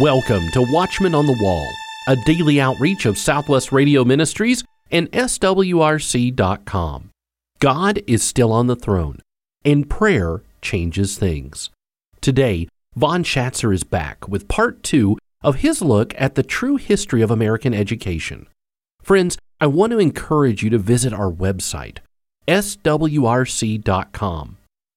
Welcome 0.00 0.50
to 0.52 0.62
Watchman 0.62 1.14
on 1.14 1.26
the 1.26 1.36
Wall, 1.42 1.70
a 2.08 2.16
daily 2.24 2.58
outreach 2.58 3.04
of 3.04 3.18
Southwest 3.18 3.70
Radio 3.70 4.02
Ministries 4.02 4.64
and 4.90 5.12
SWRC.com. 5.12 7.10
God 7.58 8.02
is 8.06 8.22
still 8.22 8.50
on 8.50 8.66
the 8.66 8.76
throne, 8.76 9.18
and 9.62 9.90
prayer 9.90 10.42
changes 10.62 11.18
things. 11.18 11.68
Today, 12.22 12.66
Vaughn 12.96 13.24
Shatzer 13.24 13.74
is 13.74 13.84
back 13.84 14.26
with 14.26 14.48
part 14.48 14.82
two 14.82 15.18
of 15.42 15.56
his 15.56 15.82
look 15.82 16.14
at 16.16 16.34
the 16.34 16.42
true 16.42 16.76
history 16.76 17.20
of 17.20 17.30
American 17.30 17.74
education. 17.74 18.46
Friends, 19.02 19.36
I 19.60 19.66
want 19.66 19.92
to 19.92 19.98
encourage 19.98 20.62
you 20.62 20.70
to 20.70 20.78
visit 20.78 21.12
our 21.12 21.30
website, 21.30 21.98
swrc.com. 22.48 22.86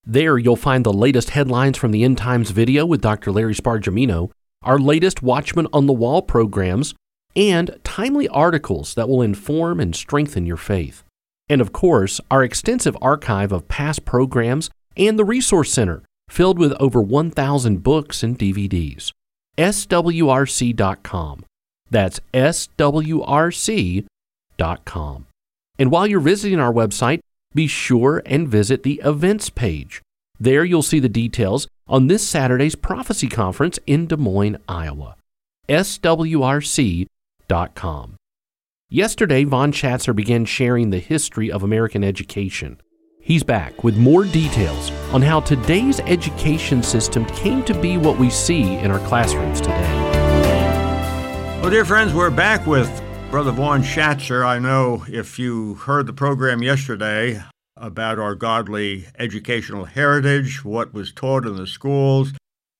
There 0.05 0.38
you'll 0.38 0.55
find 0.55 0.85
the 0.85 0.94
latest 0.94 1.31
headlines 1.31 1.77
from 1.77 1.91
the 1.91 2.05
End 2.05 2.17
Times 2.17 2.52
video 2.52 2.85
with 2.85 3.02
Dr. 3.02 3.33
Larry 3.33 3.53
Spargimino, 3.53 4.31
our 4.63 4.80
latest 4.80 5.22
Watchman 5.22 5.67
on 5.73 5.85
the 5.85 5.94
Wall 5.94 6.22
programs, 6.22 6.94
and 7.35 7.80
timely 7.84 8.27
articles 8.27 8.94
that 8.94 9.09
will 9.09 9.22
inform 9.22 9.80
and 9.80 9.95
strengthen 9.95 10.45
your 10.45 10.58
faith. 10.58 11.03
And 11.49 11.62
of 11.62 11.73
course, 11.73 12.22
our 12.31 12.44
extensive 12.44 12.98
archive 13.02 13.52
of 13.52 13.67
past 13.67 14.05
programs 14.05 14.70
and 14.95 15.17
the 15.17 15.26
Resource 15.26 15.73
Center, 15.73 16.03
filled 16.30 16.59
with 16.59 16.73
over 16.73 17.02
1,000 17.02 17.84
books 17.84 18.23
and 18.23 18.38
DVDs. 18.38 19.12
swrc.com. 19.58 21.45
That's 21.89 22.19
swrc.com. 22.34 24.08
And 25.80 25.91
while 25.91 26.08
you're 26.08 26.19
visiting 26.19 26.59
our 26.59 26.73
website, 26.73 27.19
be 27.53 27.67
sure 27.67 28.22
and 28.25 28.47
visit 28.47 28.84
the 28.84 29.02
events 29.03 29.50
page. 29.50 30.02
There 30.44 30.66
you'll 30.66 30.81
see 30.81 30.99
the 30.99 31.08
details 31.08 31.69
on 31.88 32.08
this 32.08 32.27
Saturday's 32.27 32.75
Prophecy 32.75 33.30
Conference 33.30 33.80
in 33.88 34.08
Des 34.08 34.17
Moines, 34.17 34.58
Iowa. 34.67 35.16
swrc.com. 35.69 37.08
Yesterday, 38.89 39.45
Vaughn 39.45 39.72
Shatzer 39.72 40.13
began 40.13 40.44
sharing 40.44 40.89
the 40.89 41.00
history 41.00 41.50
of 41.50 41.63
American 41.63 42.03
education. 42.03 42.81
He's 43.22 43.41
back 43.41 43.85
with 43.85 43.95
more 43.95 44.25
details 44.25 44.91
on 45.13 45.22
how 45.22 45.39
today's 45.39 46.02
education 46.02 46.83
system 46.83 47.25
came 47.28 47.63
to 47.63 47.73
be 47.73 47.95
what 47.97 48.19
we 48.19 48.30
see 48.30 48.75
in 48.75 48.91
our 48.91 49.00
classrooms 49.07 49.61
today. 49.61 49.94
Well, 51.61 51.69
dear 51.69 51.85
friends, 51.85 52.13
we're 52.13 52.30
back 52.30 52.67
with 52.67 52.91
Brother 53.31 53.52
Vaughn 53.52 53.81
Shatzer. 53.81 54.45
I 54.45 54.59
know 54.59 55.05
if 55.07 55.39
you 55.39 55.75
heard 55.75 56.05
the 56.05 56.11
program 56.11 56.61
yesterday 56.61 57.41
about 57.84 58.17
our 58.17 58.34
godly 58.34 59.06
educational 59.20 59.84
heritage, 59.86 60.64
what 60.64 60.94
was 60.94 61.12
taught 61.12 61.45
in 61.45 61.58
the 61.58 61.67
schools, 61.67 62.31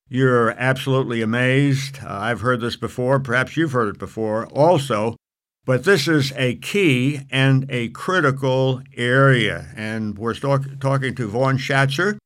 you're 0.10 0.52
absolutely 0.52 1.22
amazed. 1.22 2.00
Uh, 2.02 2.08
I've 2.08 2.40
heard 2.40 2.62
this 2.62 2.78
before. 2.78 3.20
Perhaps 3.20 3.58
you've 3.58 3.74
heard 3.74 3.90
it 3.90 4.00
before 4.00 4.48
also. 4.48 5.18
But 5.66 5.84
this 5.84 6.08
is 6.08 6.32
a 6.36 6.56
key 6.56 7.22
and 7.32 7.66
a 7.70 7.90
critical 7.90 8.82
area. 8.96 9.74
And 9.76 10.18
we're 10.18 10.34
talk- 10.36 10.80
talking 10.80 11.16
to 11.16 11.28
Vaughn 11.28 11.58
Shatzer. 11.58 12.18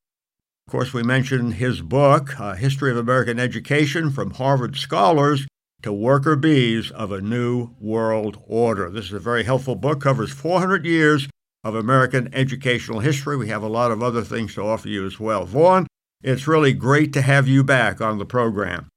Of 0.66 0.70
course, 0.70 0.92
we 0.92 1.02
mentioned 1.02 1.54
his 1.54 1.80
book, 1.80 2.38
uh, 2.38 2.54
History 2.54 2.90
of 2.90 2.96
American 2.96 3.40
Education 3.40 4.10
from 4.10 4.32
Harvard 4.32 4.76
Scholars 4.76 5.46
to 5.82 5.92
Worker 5.92 6.36
Bees 6.36 6.90
of 6.90 7.10
a 7.10 7.20
New 7.20 7.70
World 7.80 8.38
Order. 8.46 8.90
This 8.90 9.06
is 9.06 9.12
a 9.12 9.18
very 9.18 9.44
helpful 9.44 9.76
book, 9.76 10.00
covers 10.00 10.30
400 10.30 10.84
years 10.84 11.28
of 11.64 11.74
American 11.74 12.32
educational 12.32 13.00
history. 13.00 13.36
We 13.36 13.48
have 13.48 13.62
a 13.62 13.68
lot 13.68 13.90
of 13.90 14.02
other 14.02 14.22
things 14.22 14.54
to 14.54 14.62
offer 14.62 14.88
you 14.88 15.06
as 15.06 15.18
well. 15.18 15.44
Vaughn, 15.44 15.86
it's 16.22 16.46
really 16.46 16.72
great 16.72 17.12
to 17.14 17.22
have 17.22 17.48
you 17.48 17.62
back 17.64 18.00
on 18.00 18.18
the 18.18 18.26
program. 18.26 18.88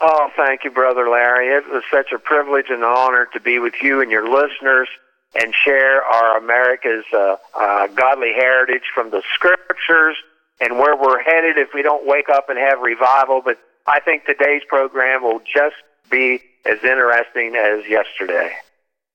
Oh, 0.00 0.30
thank 0.36 0.62
you, 0.64 0.70
Brother 0.70 1.08
Larry. 1.08 1.48
It 1.48 1.68
was 1.68 1.82
such 1.90 2.12
a 2.12 2.18
privilege 2.18 2.66
and 2.70 2.84
honor 2.84 3.26
to 3.32 3.40
be 3.40 3.58
with 3.58 3.74
you 3.82 4.00
and 4.00 4.10
your 4.10 4.28
listeners 4.28 4.88
and 5.34 5.52
share 5.54 6.02
our 6.02 6.38
America's 6.38 7.04
uh, 7.12 7.36
uh, 7.54 7.86
godly 7.88 8.32
heritage 8.32 8.84
from 8.94 9.10
the 9.10 9.22
scriptures 9.34 10.16
and 10.60 10.78
where 10.78 10.96
we're 10.96 11.22
headed 11.22 11.58
if 11.58 11.74
we 11.74 11.82
don't 11.82 12.06
wake 12.06 12.28
up 12.28 12.48
and 12.48 12.58
have 12.58 12.80
revival. 12.80 13.42
But 13.44 13.58
I 13.86 14.00
think 14.00 14.24
today's 14.24 14.62
program 14.68 15.22
will 15.22 15.40
just 15.40 15.76
be 16.10 16.40
as 16.64 16.82
interesting 16.84 17.56
as 17.56 17.86
yesterday. 17.88 18.52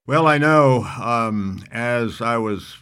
Well, 0.05 0.27
I 0.27 0.37
know 0.37 0.83
um, 0.83 1.63
as 1.71 2.19
I 2.19 2.35
was 2.35 2.75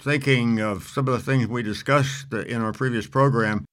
thinking 0.00 0.58
of 0.58 0.88
some 0.88 1.06
of 1.06 1.14
the 1.14 1.20
things 1.20 1.46
we 1.46 1.62
discussed 1.62 2.32
in 2.32 2.60
our 2.60 2.72
previous 2.72 3.06
program, 3.06 3.64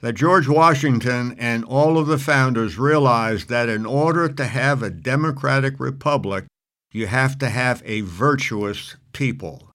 that 0.00 0.12
George 0.12 0.46
Washington 0.46 1.34
and 1.38 1.64
all 1.64 1.96
of 1.96 2.06
the 2.06 2.18
founders 2.18 2.76
realized 2.76 3.48
that 3.48 3.70
in 3.70 3.86
order 3.86 4.28
to 4.28 4.44
have 4.44 4.82
a 4.82 4.90
democratic 4.90 5.80
republic, 5.80 6.44
you 6.92 7.06
have 7.06 7.38
to 7.38 7.48
have 7.48 7.82
a 7.86 8.02
virtuous 8.02 8.96
people. 9.14 9.70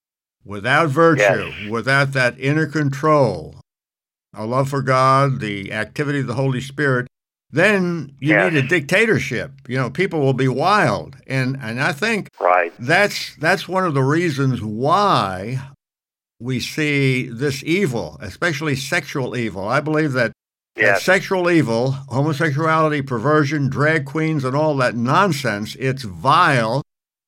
Without 0.46 0.90
virtue, 0.90 1.22
yes. 1.22 1.70
without 1.72 2.14
that 2.14 2.40
inner 2.40 2.68
control, 2.68 3.56
a 4.32 4.46
love 4.46 4.70
for 4.70 4.84
God, 4.84 5.40
the 5.40 5.74
activity 5.74 6.20
of 6.20 6.28
the 6.28 6.36
Holy 6.36 6.62
Spirit, 6.62 7.08
then 7.52 8.16
you 8.20 8.30
yes. 8.30 8.54
need 8.54 8.64
a 8.64 8.68
dictatorship. 8.68 9.52
You 9.68 9.78
know, 9.78 9.90
people 9.90 10.20
will 10.20 10.34
be 10.34 10.48
wild. 10.48 11.16
And 11.28 11.58
and 11.62 11.82
I 11.82 11.94
think 11.94 12.30
right. 12.40 12.74
that's 12.80 13.36
that's 13.38 13.68
one 13.68 13.86
of 13.86 13.94
the 13.94 14.04
reasons 14.04 14.62
why 14.62 15.60
we 16.40 16.60
see 16.60 17.28
this 17.28 17.64
evil, 17.64 18.18
especially 18.22 18.76
sexual 18.76 19.36
evil. 19.36 19.68
I 19.68 19.82
believe 19.82 20.14
that, 20.14 20.32
yes. 20.78 21.00
that 21.00 21.02
sexual 21.04 21.50
evil, 21.50 21.92
homosexuality, 21.92 23.02
perversion, 23.02 23.70
drag 23.70 24.06
queens, 24.06 24.46
and 24.46 24.56
all 24.56 24.76
that 24.78 24.96
nonsense, 24.96 25.76
it's 25.80 26.04
vile. 26.04 26.82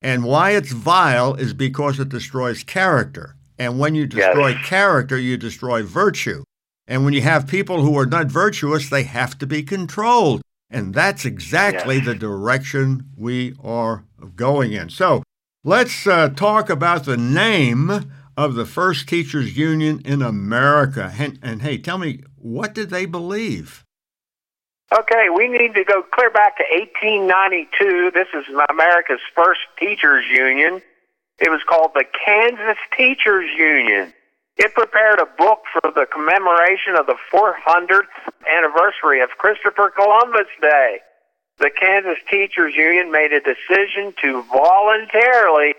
And 0.03 0.23
why 0.23 0.51
it's 0.51 0.71
vile 0.71 1.35
is 1.35 1.53
because 1.53 1.99
it 1.99 2.09
destroys 2.09 2.63
character. 2.63 3.35
And 3.59 3.77
when 3.77 3.93
you 3.93 4.07
destroy 4.07 4.49
yes. 4.49 4.65
character, 4.65 5.17
you 5.17 5.37
destroy 5.37 5.83
virtue. 5.83 6.43
And 6.91 7.05
when 7.05 7.13
you 7.13 7.21
have 7.21 7.47
people 7.47 7.83
who 7.83 7.97
are 7.97 8.05
not 8.05 8.27
virtuous, 8.27 8.89
they 8.89 9.03
have 9.03 9.37
to 9.37 9.47
be 9.47 9.63
controlled. 9.63 10.41
And 10.69 10.93
that's 10.93 11.23
exactly 11.23 11.95
yes. 11.95 12.05
the 12.05 12.15
direction 12.15 13.05
we 13.15 13.55
are 13.63 14.03
going 14.35 14.73
in. 14.73 14.89
So 14.89 15.23
let's 15.63 16.05
uh, 16.05 16.27
talk 16.27 16.69
about 16.69 17.05
the 17.05 17.15
name 17.15 18.11
of 18.35 18.55
the 18.55 18.65
first 18.65 19.07
teachers 19.07 19.55
union 19.55 20.01
in 20.03 20.21
America. 20.21 21.13
And, 21.17 21.39
and 21.41 21.61
hey, 21.61 21.77
tell 21.77 21.97
me, 21.97 22.23
what 22.35 22.75
did 22.75 22.89
they 22.89 23.05
believe? 23.05 23.85
Okay, 24.93 25.27
we 25.33 25.47
need 25.47 25.73
to 25.75 25.85
go 25.85 26.03
clear 26.13 26.29
back 26.29 26.57
to 26.57 26.63
1892. 26.69 28.11
This 28.13 28.27
is 28.33 28.53
America's 28.69 29.21
first 29.33 29.61
teachers 29.79 30.25
union. 30.29 30.81
It 31.39 31.49
was 31.49 31.61
called 31.65 31.91
the 31.93 32.03
Kansas 32.25 32.77
Teachers 32.97 33.49
Union. 33.57 34.13
It 34.57 34.73
prepared 34.73 35.19
a 35.19 35.25
book 35.37 35.59
for 35.71 35.91
the 35.91 36.05
commemoration 36.11 36.95
of 36.97 37.07
the 37.07 37.15
400th 37.31 38.11
anniversary 38.49 39.21
of 39.21 39.29
Christopher 39.37 39.89
Columbus 39.89 40.47
Day. 40.61 40.99
The 41.57 41.69
Kansas 41.69 42.17
Teachers 42.29 42.73
Union 42.75 43.11
made 43.11 43.31
a 43.33 43.39
decision 43.39 44.13
to 44.21 44.43
voluntarily 44.43 45.75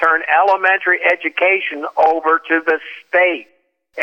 turn 0.00 0.22
elementary 0.28 1.00
education 1.04 1.86
over 1.96 2.40
to 2.48 2.62
the 2.64 2.80
state. 3.08 3.46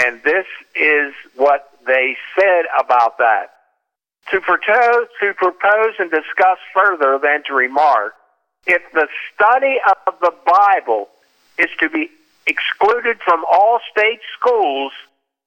And 0.03 0.21
this 0.23 0.45
is 0.75 1.13
what 1.35 1.69
they 1.85 2.15
said 2.37 2.65
about 2.79 3.17
that. 3.17 3.51
To 4.31 4.39
propose, 4.39 5.07
to 5.21 5.33
propose 5.33 5.93
and 5.99 6.09
discuss 6.09 6.57
further 6.73 7.19
than 7.21 7.43
to 7.47 7.53
remark, 7.53 8.13
if 8.65 8.81
the 8.93 9.07
study 9.33 9.77
of 10.07 10.15
the 10.21 10.33
Bible 10.45 11.09
is 11.59 11.69
to 11.79 11.89
be 11.89 12.09
excluded 12.47 13.19
from 13.23 13.45
all 13.51 13.79
state 13.91 14.19
schools, 14.37 14.91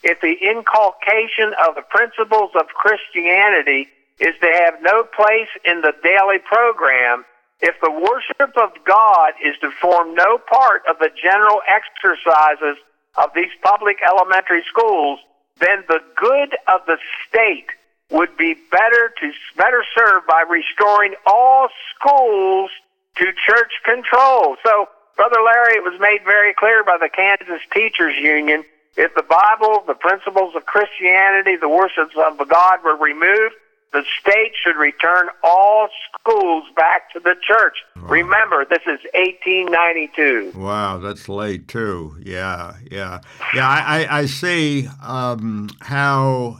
if 0.02 0.20
the 0.20 0.36
inculcation 0.40 1.54
of 1.66 1.74
the 1.74 1.82
principles 1.82 2.50
of 2.54 2.66
Christianity 2.68 3.88
is 4.18 4.34
to 4.40 4.46
have 4.46 4.80
no 4.82 5.04
place 5.04 5.48
in 5.64 5.80
the 5.80 5.92
daily 6.02 6.38
program, 6.38 7.24
if 7.60 7.74
the 7.80 7.90
worship 7.90 8.56
of 8.56 8.70
God 8.84 9.32
is 9.44 9.56
to 9.60 9.70
form 9.70 10.14
no 10.14 10.38
part 10.38 10.82
of 10.88 10.98
the 10.98 11.10
general 11.22 11.60
exercises 11.68 12.76
of 13.16 13.30
these 13.34 13.52
public 13.62 13.96
elementary 14.06 14.62
schools, 14.68 15.18
then 15.58 15.84
the 15.88 16.00
good 16.16 16.54
of 16.68 16.84
the 16.86 16.98
state 17.28 17.66
would 18.10 18.36
be 18.36 18.54
better 18.70 19.12
to 19.20 19.32
better 19.56 19.82
served 19.96 20.26
by 20.26 20.44
restoring 20.48 21.14
all 21.26 21.68
schools 21.94 22.70
to 23.16 23.24
church 23.46 23.72
control. 23.84 24.56
So, 24.64 24.88
Brother 25.16 25.40
Larry, 25.44 25.76
it 25.76 25.82
was 25.82 25.98
made 26.00 26.20
very 26.24 26.54
clear 26.54 26.84
by 26.84 26.98
the 27.00 27.08
Kansas 27.08 27.62
Teachers 27.72 28.16
Union 28.18 28.64
if 28.96 29.14
the 29.14 29.22
Bible, 29.22 29.84
the 29.86 29.94
principles 29.94 30.54
of 30.54 30.64
Christianity, 30.66 31.56
the 31.56 31.68
worships 31.68 32.14
of 32.16 32.48
God 32.48 32.78
were 32.82 32.96
removed, 32.96 33.54
the 33.92 34.02
state 34.20 34.52
should 34.62 34.76
return 34.76 35.28
all 35.42 35.88
schools 36.18 36.64
back 36.74 37.10
to 37.12 37.20
the 37.20 37.34
church. 37.46 37.76
Wow. 37.96 38.08
Remember, 38.08 38.64
this 38.64 38.82
is 38.82 39.00
1892. 39.14 40.52
Wow, 40.58 40.98
that's 40.98 41.28
late 41.28 41.68
too. 41.68 42.16
Yeah, 42.24 42.74
yeah, 42.90 43.20
yeah. 43.54 43.68
I, 43.68 44.06
I 44.20 44.26
see 44.26 44.88
um, 45.02 45.70
how 45.80 46.58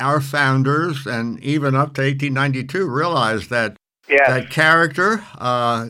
our 0.00 0.20
founders 0.20 1.06
and 1.06 1.38
even 1.40 1.74
up 1.74 1.94
to 1.94 2.02
1892 2.02 2.88
realized 2.88 3.50
that 3.50 3.76
Yes. 4.06 4.28
that 4.28 4.50
character, 4.50 5.24
uh, 5.38 5.88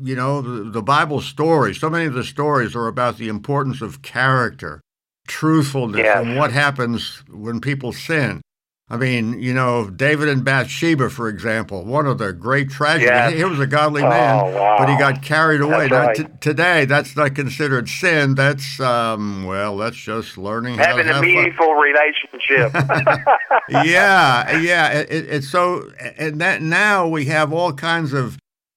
you 0.00 0.16
know, 0.16 0.40
the, 0.40 0.70
the 0.70 0.82
Bible 0.82 1.20
stories, 1.20 1.78
so 1.80 1.90
many 1.90 2.06
of 2.06 2.14
the 2.14 2.24
stories 2.24 2.74
are 2.74 2.86
about 2.86 3.18
the 3.18 3.28
importance 3.28 3.82
of 3.82 4.02
character, 4.02 4.80
truthfulness, 5.28 5.98
Yes. 6.02 6.24
and 6.24 6.36
what 6.36 6.52
happens 6.52 7.22
when 7.30 7.60
people 7.60 7.92
sin. 7.92 8.40
I 8.90 8.96
mean, 8.98 9.40
you 9.40 9.54
know, 9.54 9.88
David 9.88 10.28
and 10.28 10.44
Bathsheba, 10.44 11.08
for 11.08 11.28
example, 11.28 11.82
one 11.84 12.06
of 12.06 12.18
the 12.18 12.32
great 12.34 12.68
tragedies. 12.68 13.08
Yes. 13.08 13.32
He 13.34 13.44
was 13.44 13.58
a 13.58 13.66
godly 13.66 14.02
Oh, 14.02 14.08
man, 14.08 14.54
wow. 14.54 14.76
but 14.78 14.88
he 14.90 14.98
got 14.98 15.22
carried 15.22 15.62
away. 15.62 15.88
Right. 15.88 16.14
t- 16.16 16.26
today, 16.40 16.84
that's 16.84 17.16
not 17.16 17.34
considered 17.34 17.88
sin. 17.88 18.34
That's, 18.34 18.78
um, 18.80 19.44
well, 19.44 19.78
that's 19.78 19.96
just 19.96 20.36
learning 20.36 20.76
how 20.76 20.84
Having 20.96 21.06
a 21.08 21.12
have 21.12 21.16
fun 21.22 21.24
meaningful 21.24 21.74
relationship. 21.74 22.72
yeah, 23.86 24.58
yeah. 24.58 24.90
It, 24.92 25.10
it, 25.10 25.26
it's 25.30 25.48
so, 25.48 25.90
and 26.18 26.38
that 26.42 26.60
now 26.60 27.08
we 27.08 27.26
have 27.26 27.50
all 27.52 27.72
kinds 27.72 28.12
of, 28.12 28.36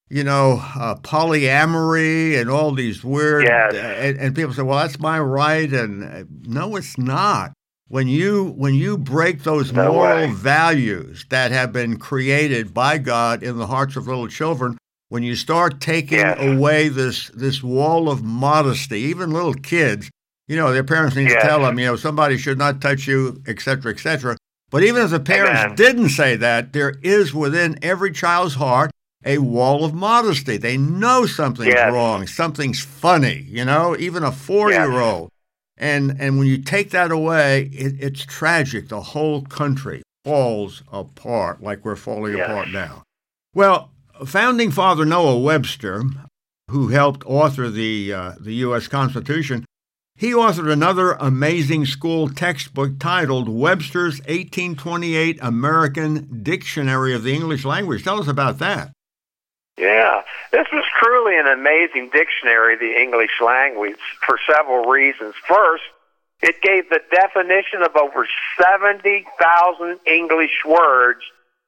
you 0.10 0.24
know, 0.24 0.62
uh, 0.76 0.96
polyamory 0.96 2.40
and 2.40 2.50
all 2.50 2.72
these 2.72 3.04
weird. 3.04 3.46
Yes. 3.46 3.74
uh, 3.74 3.78
and, 3.78 4.18
and 4.20 4.36
people 4.36 4.54
say, 4.54 4.62
"Well, 4.62 4.80
that's 4.80 5.00
my 5.00 5.20
right," 5.20 5.72
and 5.72 6.04
uh, 6.04 6.24
no, 6.44 6.76
it's 6.76 6.98
not. 6.98 7.54
When 7.88 8.08
you 8.08 8.54
when 8.58 8.74
you 8.74 8.98
break 8.98 9.44
those 9.44 9.72
No 9.72 9.92
moral 9.92 10.28
way. 10.28 10.34
values 10.34 11.26
that 11.30 11.52
have 11.52 11.72
been 11.72 11.98
created 11.98 12.74
by 12.74 12.98
God 12.98 13.44
in 13.44 13.58
the 13.58 13.68
hearts 13.68 13.96
of 13.96 14.08
little 14.08 14.28
children, 14.28 14.78
when 15.10 15.22
you 15.24 15.36
start 15.36 15.80
taking 15.82 16.18
Yes. 16.20 16.38
away 16.40 16.88
this 16.90 17.30
this 17.30 17.62
wall 17.64 18.10
of 18.10 18.24
modesty, 18.24 19.02
even 19.02 19.32
little 19.32 19.54
kids, 19.54 20.10
you 20.48 20.56
know, 20.56 20.74
their 20.74 20.84
parents 20.84 21.16
need 21.16 21.30
Yes. 21.30 21.42
to 21.44 21.48
tell 21.48 21.62
them, 21.62 21.78
you 21.78 21.86
know, 21.86 21.96
somebody 21.96 22.38
should 22.38 22.58
not 22.58 22.82
touch 22.82 23.08
you, 23.08 23.42
et 23.48 23.60
cetera, 23.60 23.92
et 23.92 24.00
cetera. 24.00 24.36
But 24.72 24.84
even 24.84 25.04
if 25.04 25.12
the 25.12 25.20
parents 25.20 25.62
Amen. 25.62 25.76
didn't 25.76 26.10
say 26.10 26.36
that, 26.38 26.74
there 26.74 26.96
is 27.04 27.36
within 27.36 27.78
every 27.84 28.12
child's 28.12 28.56
heart 28.56 28.90
a 29.26 29.40
wall 29.40 29.84
of 29.84 29.94
modesty. 29.94 30.58
They 30.58 30.78
know 30.78 31.26
something's 31.26 31.74
Yes. 31.74 31.92
wrong, 31.92 32.28
something's 32.28 32.80
funny, 32.82 33.46
you 33.50 33.66
know, 33.66 33.96
even 33.98 34.24
a 34.24 34.32
four 34.32 34.72
year 34.72 35.00
old. 35.00 35.30
And 35.78 36.16
and 36.20 36.38
when 36.38 36.48
you 36.48 36.58
take 36.60 36.92
that 36.92 37.12
away, 37.12 37.70
it, 37.74 37.96
it's 38.00 38.24
tragic. 38.26 38.88
The 38.90 39.02
whole 39.02 39.42
country 39.42 40.04
falls 40.24 40.84
apart 40.92 41.62
like 41.62 41.84
we're 41.84 41.96
falling 41.96 42.38
Yes. 42.38 42.50
apart 42.50 42.70
now. 42.72 43.04
Well, 43.54 43.90
founding 44.26 44.72
father 44.72 45.06
Noah 45.06 45.40
Webster, 45.40 46.04
who 46.72 46.90
helped 46.90 47.26
author 47.26 47.70
the 47.70 48.14
uh, 48.14 48.32
the 48.40 48.54
U.S. 48.66 48.88
Constitution, 48.88 49.66
he 50.16 50.32
authored 50.32 50.72
another 50.72 51.12
amazing 51.14 51.86
school 51.86 52.30
textbook 52.30 52.98
titled 53.00 53.50
Webster's 53.50 54.20
1828 54.22 55.40
American 55.42 56.42
Dictionary 56.42 57.14
of 57.14 57.24
the 57.24 57.34
English 57.34 57.66
Language. 57.66 58.04
Tell 58.04 58.20
us 58.20 58.28
about 58.30 58.60
that. 58.60 58.92
Yeah, 59.78 60.22
this 60.52 60.68
was 60.72 60.86
truly 61.02 61.38
an 61.38 61.48
amazing 61.48 62.10
dictionary 62.14 62.78
the 62.78 62.96
English 63.02 63.42
language 63.44 64.00
for 64.26 64.40
several 64.48 64.86
reasons. 64.86 65.36
First, 65.48 65.84
it 66.42 66.62
gave 66.62 66.90
the 66.90 67.02
definition 67.12 67.82
of 67.84 67.96
over 67.96 68.26
70,000 68.58 70.00
English 70.08 70.64
words, 70.66 71.20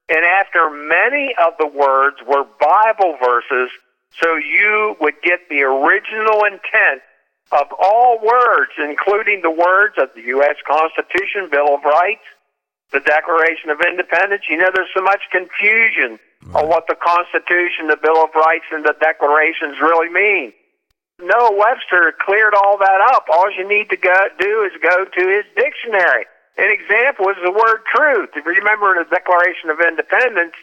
and 0.07 0.23
after 0.23 0.69
many 0.69 1.35
of 1.35 1.53
the 1.59 1.67
words 1.67 2.17
were 2.25 2.45
Bible 2.59 3.17
verses, 3.19 3.71
so 4.21 4.35
you 4.35 4.95
would 5.01 5.21
get 5.21 5.49
the 5.49 5.63
original 5.63 6.45
intent 6.45 7.03
of 7.51 7.67
all 7.77 8.19
words, 8.23 8.71
including 8.77 9.41
the 9.41 9.51
words 9.51 9.95
of 9.97 10.09
the 10.15 10.21
U.S. 10.37 10.55
Constitution, 10.65 11.49
Bill 11.51 11.75
of 11.75 11.83
Rights, 11.83 12.23
the 12.91 12.99
Declaration 13.01 13.69
of 13.69 13.81
Independence. 13.81 14.43
You 14.49 14.57
know, 14.57 14.71
there's 14.73 14.91
so 14.95 15.03
much 15.03 15.21
confusion 15.31 16.19
on 16.53 16.69
what 16.69 16.85
the 16.87 16.95
Constitution, 16.95 17.87
the 17.87 17.99
Bill 18.01 18.23
of 18.23 18.29
Rights, 18.35 18.65
and 18.71 18.85
the 18.85 18.95
Declarations 18.99 19.81
really 19.81 20.09
mean. 20.09 20.53
Noah 21.19 21.57
Webster 21.57 22.13
cleared 22.21 22.53
all 22.53 22.77
that 22.77 23.01
up. 23.13 23.25
All 23.33 23.49
you 23.51 23.67
need 23.67 23.89
to 23.89 23.97
go, 23.97 24.13
do 24.39 24.69
is 24.69 24.73
go 24.81 25.05
to 25.05 25.23
his 25.27 25.45
dictionary. 25.55 26.25
An 26.57 26.69
example 26.69 27.29
is 27.29 27.37
the 27.43 27.51
word 27.51 27.81
truth. 27.93 28.29
If 28.35 28.45
you 28.45 28.53
remember 28.53 28.93
in 28.93 29.03
the 29.03 29.09
Declaration 29.09 29.69
of 29.69 29.81
Independence, 29.81 30.53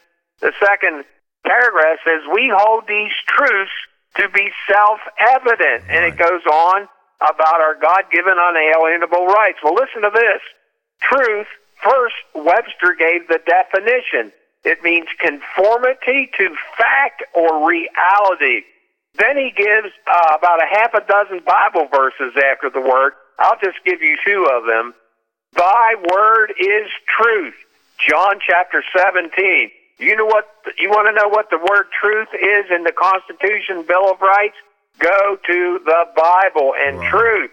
the 0.41 0.53
second 0.59 1.05
paragraph 1.47 1.99
says, 2.07 2.23
We 2.33 2.51
hold 2.55 2.87
these 2.87 3.15
truths 3.27 3.75
to 4.17 4.29
be 4.29 4.51
self 4.71 5.01
evident. 5.19 5.91
And 5.91 6.05
it 6.07 6.17
goes 6.19 6.43
on 6.47 6.89
about 7.21 7.61
our 7.61 7.75
God 7.75 8.11
given 8.11 8.35
unalienable 8.39 9.27
rights. 9.27 9.59
Well, 9.63 9.75
listen 9.75 10.03
to 10.03 10.11
this. 10.11 10.43
Truth, 11.03 11.47
first, 11.83 12.15
Webster 12.35 12.95
gave 12.99 13.27
the 13.29 13.39
definition. 13.43 14.33
It 14.65 14.83
means 14.83 15.07
conformity 15.19 16.31
to 16.39 16.49
fact 16.79 17.23
or 17.35 17.69
reality. 17.69 18.63
Then 19.17 19.37
he 19.37 19.53
gives 19.57 19.93
uh, 20.11 20.37
about 20.39 20.61
a 20.63 20.67
half 20.73 20.95
a 20.95 21.01
dozen 21.07 21.41
Bible 21.45 21.87
verses 21.93 22.35
after 22.51 22.71
the 22.71 22.81
word. 22.81 23.13
I'll 23.39 23.59
just 23.63 23.79
give 23.85 24.01
you 24.03 24.17
two 24.25 24.47
of 24.51 24.65
them. 24.67 24.95
Thy 25.55 25.95
word 26.11 26.55
is 26.59 26.89
truth. 27.09 27.55
John 28.09 28.41
chapter 28.45 28.83
17. 28.97 29.71
You 29.99 30.17
know 30.17 30.27
what 30.27 30.49
you 30.79 30.89
want 30.91 31.07
to 31.09 31.13
know 31.15 31.29
what 31.29 31.51
the 31.51 31.59
word 31.59 31.87
truth 32.01 32.29
is 32.35 32.67
in 32.75 32.83
the 32.83 32.93
Constitution 32.93 33.85
Bill 33.87 34.11
of 34.11 34.21
Rights? 34.21 34.57
Go 34.99 35.37
to 35.47 35.81
the 35.85 36.05
Bible 36.17 36.75
and 36.79 36.99
Right. 36.99 37.11
truth. 37.11 37.51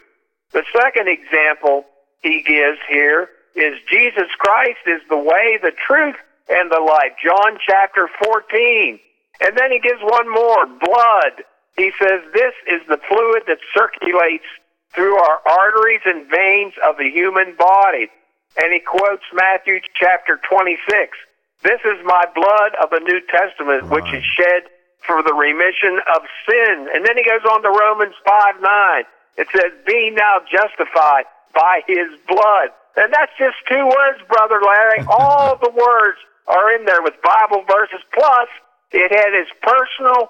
The 0.52 0.64
second 0.74 1.08
example 1.08 1.86
he 2.22 2.42
gives 2.42 2.80
here 2.90 3.30
is 3.56 3.80
Jesus 3.90 4.30
Christ 4.40 4.80
is 4.88 5.02
the 5.10 5.18
way, 5.18 5.60
the 5.62 5.72
truth, 5.86 6.16
and 6.52 6.70
the 6.70 6.84
life. 6.84 7.16
John 7.24 7.58
chapter 7.64 8.10
14. 8.24 9.00
And 9.42 9.58
then 9.58 9.72
he 9.72 9.80
gives 9.80 10.02
one 10.04 10.30
more 10.30 10.68
blood. 10.68 11.48
He 11.78 11.92
says, 11.98 12.22
This 12.34 12.54
is 12.68 12.82
the 12.88 13.00
fluid 13.08 13.44
that 13.48 13.58
circulates 13.74 14.46
through 14.94 15.16
our 15.16 15.40
arteries 15.48 16.04
and 16.06 16.30
veins 16.30 16.74
of 16.84 16.98
the 16.98 17.10
human 17.10 17.56
body. 17.56 18.12
And 18.60 18.74
he 18.74 18.80
quotes 18.80 19.24
Matthew 19.34 19.80
chapter 19.96 20.40
26. 20.50 21.18
This 21.64 21.80
is 21.86 22.04
my 22.04 22.26
blood 22.36 22.76
of 22.84 22.92
the 22.92 23.00
New 23.00 23.22
Testament, 23.32 23.90
which 23.90 24.12
is 24.12 24.24
shed 24.36 24.68
for 25.08 25.24
the 25.24 25.34
remission 25.34 26.02
of 26.14 26.22
sin. 26.44 26.90
And 26.94 27.06
then 27.06 27.16
he 27.16 27.24
goes 27.24 27.46
on 27.50 27.64
to 27.64 27.70
Romans 27.70 28.14
5 28.28 28.62
9. 28.62 29.04
It 29.38 29.48
says, 29.56 29.72
Being 29.88 30.16
now 30.16 30.44
justified 30.46 31.26
by 31.54 31.82
his 31.88 32.12
blood. 32.28 32.76
And 32.98 33.14
that's 33.14 33.32
just 33.40 33.56
two 33.72 33.86
words, 33.86 34.20
Brother 34.28 34.60
Larry. 34.60 35.06
All 35.10 35.56
the 35.56 35.72
words 35.72 36.20
are 36.48 36.74
in 36.76 36.86
there 36.86 37.02
with 37.02 37.14
Bible 37.22 37.64
verses. 37.70 38.00
Plus, 38.14 38.50
it 38.92 39.12
had 39.12 39.32
his 39.34 39.48
personal 39.62 40.30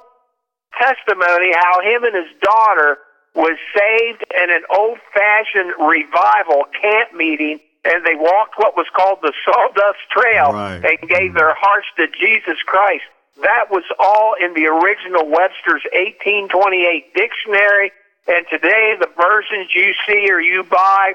testimony 0.80 1.51
how 1.53 1.82
him 1.82 2.03
and 2.03 2.15
his 2.15 2.32
daughter 2.41 2.98
was 3.36 3.58
saved 3.75 4.24
in 4.36 4.50
an 4.51 4.63
old 4.75 4.98
fashioned 5.13 5.72
revival 5.80 6.63
camp 6.82 7.13
meeting 7.15 7.60
and 7.84 8.06
they 8.06 8.13
walked 8.15 8.53
what 8.58 8.75
was 8.77 8.86
called 8.96 9.20
the 9.24 9.34
sawdust 9.44 10.00
trail 10.12 10.53
Right. 10.53 10.84
and 10.86 11.10
gave 11.10 11.34
their 11.34 11.56
hearts 11.58 11.88
to 11.98 12.08
Jesus 12.20 12.62
Christ. 12.65 13.03
That 13.41 13.72
was 13.72 13.84
all 13.98 14.36
in 14.39 14.53
the 14.53 14.68
original 14.68 15.25
Webster's 15.25 15.82
1828 15.91 17.13
dictionary. 17.15 17.91
And 18.27 18.46
today, 18.51 18.94
the 19.00 19.10
versions 19.18 19.72
you 19.74 19.94
see 20.08 20.30
or 20.30 20.39
you 20.39 20.63
buy 20.63 21.13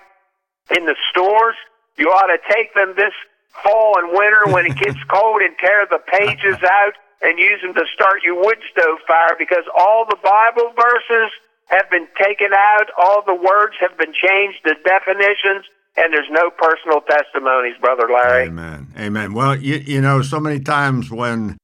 in 0.76 0.86
the 0.86 0.96
stores, 1.10 1.54
you 1.96 2.08
ought 2.10 2.26
to 2.34 2.38
take 2.52 2.74
them 2.74 2.94
this 2.96 3.14
fall 3.62 3.98
and 3.98 4.12
winter 4.12 4.52
when 4.52 4.66
it 4.66 4.76
gets 4.76 4.98
cold 5.10 5.42
and 5.42 5.56
tear 5.58 5.86
the 5.90 5.98
pages 5.98 6.58
out 6.62 6.94
and 7.22 7.38
use 7.38 7.60
them 7.62 7.74
to 7.74 7.84
start 7.94 8.22
your 8.22 8.36
wood 8.36 8.58
stove 8.70 8.98
fire 9.06 9.34
because 9.38 9.64
all 9.76 10.04
the 10.08 10.18
Bible 10.22 10.72
verses 10.76 11.32
have 11.66 11.90
been 11.90 12.06
taken 12.20 12.50
out, 12.52 12.86
all 12.96 13.22
the 13.26 13.34
words 13.34 13.74
have 13.80 13.96
been 13.98 14.12
changed, 14.12 14.58
the 14.64 14.76
definitions, 14.84 15.64
and 15.96 16.12
there's 16.12 16.28
no 16.30 16.50
personal 16.50 17.00
testimonies, 17.00 17.74
Brother 17.80 18.08
Larry. 18.12 18.48
Amen. 18.48 18.88
Amen. 18.98 19.34
Well, 19.34 19.56
you, 19.56 19.76
you 19.76 20.00
know, 20.00 20.22
so 20.22 20.38
many 20.38 20.60
times 20.60 21.10
when 21.10 21.56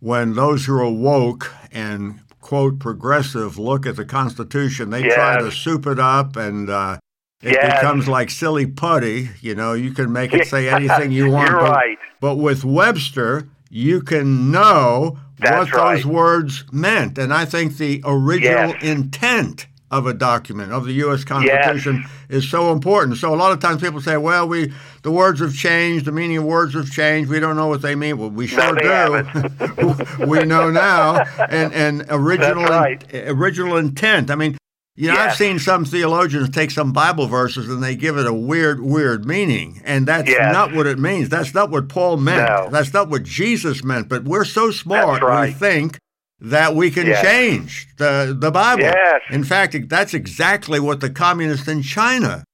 when 0.00 0.34
those 0.34 0.64
who 0.64 0.78
are 0.78 0.90
woke 0.90 1.52
and 1.72 2.20
quote 2.40 2.78
progressive 2.78 3.58
look 3.58 3.86
at 3.86 3.96
the 3.96 4.04
Constitution, 4.04 4.90
they 4.90 5.02
try 5.02 5.38
to 5.38 5.50
soup 5.50 5.86
it 5.86 5.98
up 5.98 6.36
and 6.36 6.70
uh, 6.70 6.98
it 7.42 7.52
Yes. 7.52 7.80
becomes 7.80 8.06
like 8.08 8.30
silly 8.30 8.66
putty. 8.66 9.30
You 9.40 9.54
know, 9.54 9.72
you 9.72 9.92
can 9.92 10.12
make 10.12 10.32
it 10.34 10.46
say 10.46 10.68
anything 10.68 11.12
you 11.12 11.30
want. 11.32 11.50
You're 11.50 11.60
but, 11.60 11.70
right. 11.70 11.98
but 12.20 12.36
with 12.36 12.64
Webster, 12.64 13.48
you 13.70 14.02
can 14.02 14.50
know 14.50 15.18
That's 15.38 15.72
what 15.72 15.94
those 15.94 16.04
words 16.06 16.64
meant. 16.72 17.16
And 17.18 17.32
I 17.32 17.44
think 17.44 17.76
the 17.78 18.02
original 18.04 18.70
Yes. 18.70 18.82
intent 18.82 19.66
of 19.90 20.06
a 20.06 20.14
document 20.14 20.70
of 20.72 20.84
the 20.84 20.92
U.S. 21.04 21.24
Constitution 21.24 22.04
is 22.28 22.48
so 22.48 22.70
important. 22.72 23.16
So 23.16 23.34
a 23.34 23.36
lot 23.36 23.50
of 23.50 23.58
times 23.58 23.80
people 23.82 24.00
say, 24.00 24.16
"Well, 24.16 24.46
we 24.46 24.72
the 25.02 25.10
words 25.10 25.40
have 25.40 25.52
changed, 25.52 26.04
the 26.04 26.12
meaning 26.12 26.36
of 26.36 26.44
words 26.44 26.74
have 26.74 26.90
changed. 26.92 27.28
We 27.28 27.40
don't 27.40 27.56
know 27.56 27.66
what 27.66 27.82
they 27.82 27.96
mean." 27.96 28.16
Well, 28.18 28.30
we 28.30 28.46
sure 28.46 28.72
they 28.74 28.82
do. 28.82 29.96
we 30.28 30.44
know 30.44 30.70
now, 30.70 31.24
and 31.48 31.72
and 31.74 32.04
original 32.08 32.64
right. 32.66 33.04
original 33.12 33.76
intent. 33.78 34.30
I 34.30 34.36
mean, 34.36 34.56
You 35.00 35.08
know, 35.08 35.14
Yes. 35.14 35.30
I've 35.32 35.36
seen 35.38 35.58
some 35.58 35.86
theologians 35.86 36.50
take 36.50 36.70
some 36.70 36.92
Bible 36.92 37.26
verses 37.26 37.70
and 37.70 37.82
they 37.82 37.96
give 37.96 38.18
it 38.18 38.26
a 38.26 38.34
weird, 38.34 38.80
weird 38.82 39.24
meaning. 39.24 39.80
And 39.86 40.06
that's 40.06 40.28
Yes. 40.28 40.52
not 40.52 40.74
what 40.74 40.86
it 40.86 40.98
means. 40.98 41.30
That's 41.30 41.54
not 41.54 41.70
what 41.70 41.88
Paul 41.88 42.18
meant. 42.18 42.46
No. 42.46 42.68
That's 42.70 42.92
not 42.92 43.08
what 43.08 43.22
Jesus 43.22 43.82
meant. 43.82 44.10
But 44.10 44.24
we're 44.24 44.44
so 44.44 44.70
smart, 44.70 45.22
right. 45.22 45.46
we 45.48 45.52
think 45.54 45.96
that 46.38 46.74
we 46.76 46.90
can 46.90 47.06
Yes. 47.06 47.24
change 47.24 47.88
the, 47.96 48.36
the 48.38 48.50
Bible. 48.50 48.82
Yes. 48.82 49.22
In 49.30 49.42
fact, 49.42 49.74
that's 49.88 50.12
exactly 50.12 50.78
what 50.78 51.00
the 51.00 51.08
communists 51.08 51.66
in 51.66 51.80
China 51.80 52.44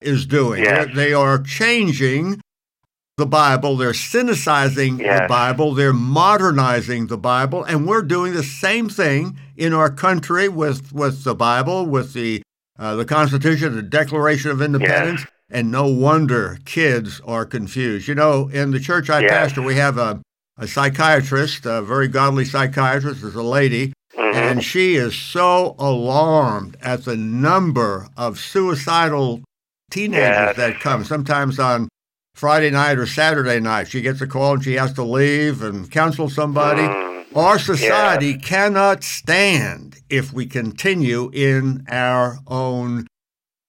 is 0.00 0.24
doing. 0.24 0.62
Yes. 0.62 0.90
They 0.94 1.12
are 1.12 1.36
changing 1.42 2.40
the 3.16 3.26
Bible. 3.26 3.76
They're 3.76 3.90
sinicizing 3.90 4.98
the 4.98 5.26
Bible. 5.26 5.74
They're 5.74 5.92
modernizing 5.92 7.08
the 7.08 7.18
Bible, 7.18 7.64
and 7.64 7.88
we're 7.88 8.02
doing 8.02 8.34
the 8.34 8.44
same 8.44 8.88
thing 8.88 9.36
in 9.58 9.72
our 9.74 9.90
country 9.90 10.48
with 10.48 10.92
with 10.92 11.24
the 11.24 11.34
Bible, 11.34 11.84
with 11.86 12.12
the 12.14 12.42
uh, 12.78 12.94
the 12.94 13.04
Constitution, 13.04 13.74
the 13.74 13.82
Declaration 13.82 14.50
of 14.50 14.62
Independence. 14.62 15.26
And 15.50 15.70
no 15.70 15.86
wonder 15.86 16.58
kids 16.66 17.20
are 17.26 17.46
confused. 17.46 18.06
You 18.06 18.14
know, 18.14 18.48
in 18.52 18.70
the 18.70 18.78
church 18.78 19.08
I 19.08 19.20
Yes. 19.20 19.30
pastor, 19.30 19.62
we 19.62 19.76
have 19.76 19.96
a, 19.96 20.20
a 20.58 20.66
psychiatrist, 20.68 21.64
a 21.64 21.80
very 21.80 22.06
godly 22.06 22.44
psychiatrist, 22.44 23.24
is 23.24 23.34
a 23.34 23.42
lady, 23.42 23.94
Mhm. 24.14 24.34
and 24.34 24.62
she 24.62 24.96
is 24.96 25.14
so 25.14 25.74
alarmed 25.78 26.76
at 26.82 27.04
the 27.06 27.16
number 27.16 28.08
of 28.14 28.38
suicidal 28.38 29.40
teenagers 29.90 30.20
Yes. 30.28 30.56
that 30.56 30.80
come. 30.80 31.02
Sometimes 31.02 31.58
on 31.58 31.88
Friday 32.34 32.70
night 32.70 32.98
or 32.98 33.06
Saturday 33.06 33.58
night, 33.58 33.88
she 33.88 34.02
gets 34.02 34.20
a 34.20 34.26
call 34.26 34.54
and 34.54 34.62
she 34.64 34.74
has 34.74 34.92
to 34.92 35.02
leave 35.02 35.62
and 35.62 35.90
counsel 35.90 36.28
somebody. 36.28 36.82
Mm. 36.82 37.07
Our 37.34 37.58
society 37.58 38.36
cannot 38.38 39.04
stand 39.04 39.96
if 40.08 40.32
we 40.32 40.46
continue 40.46 41.30
in 41.32 41.84
our 41.88 42.38
own 42.46 43.06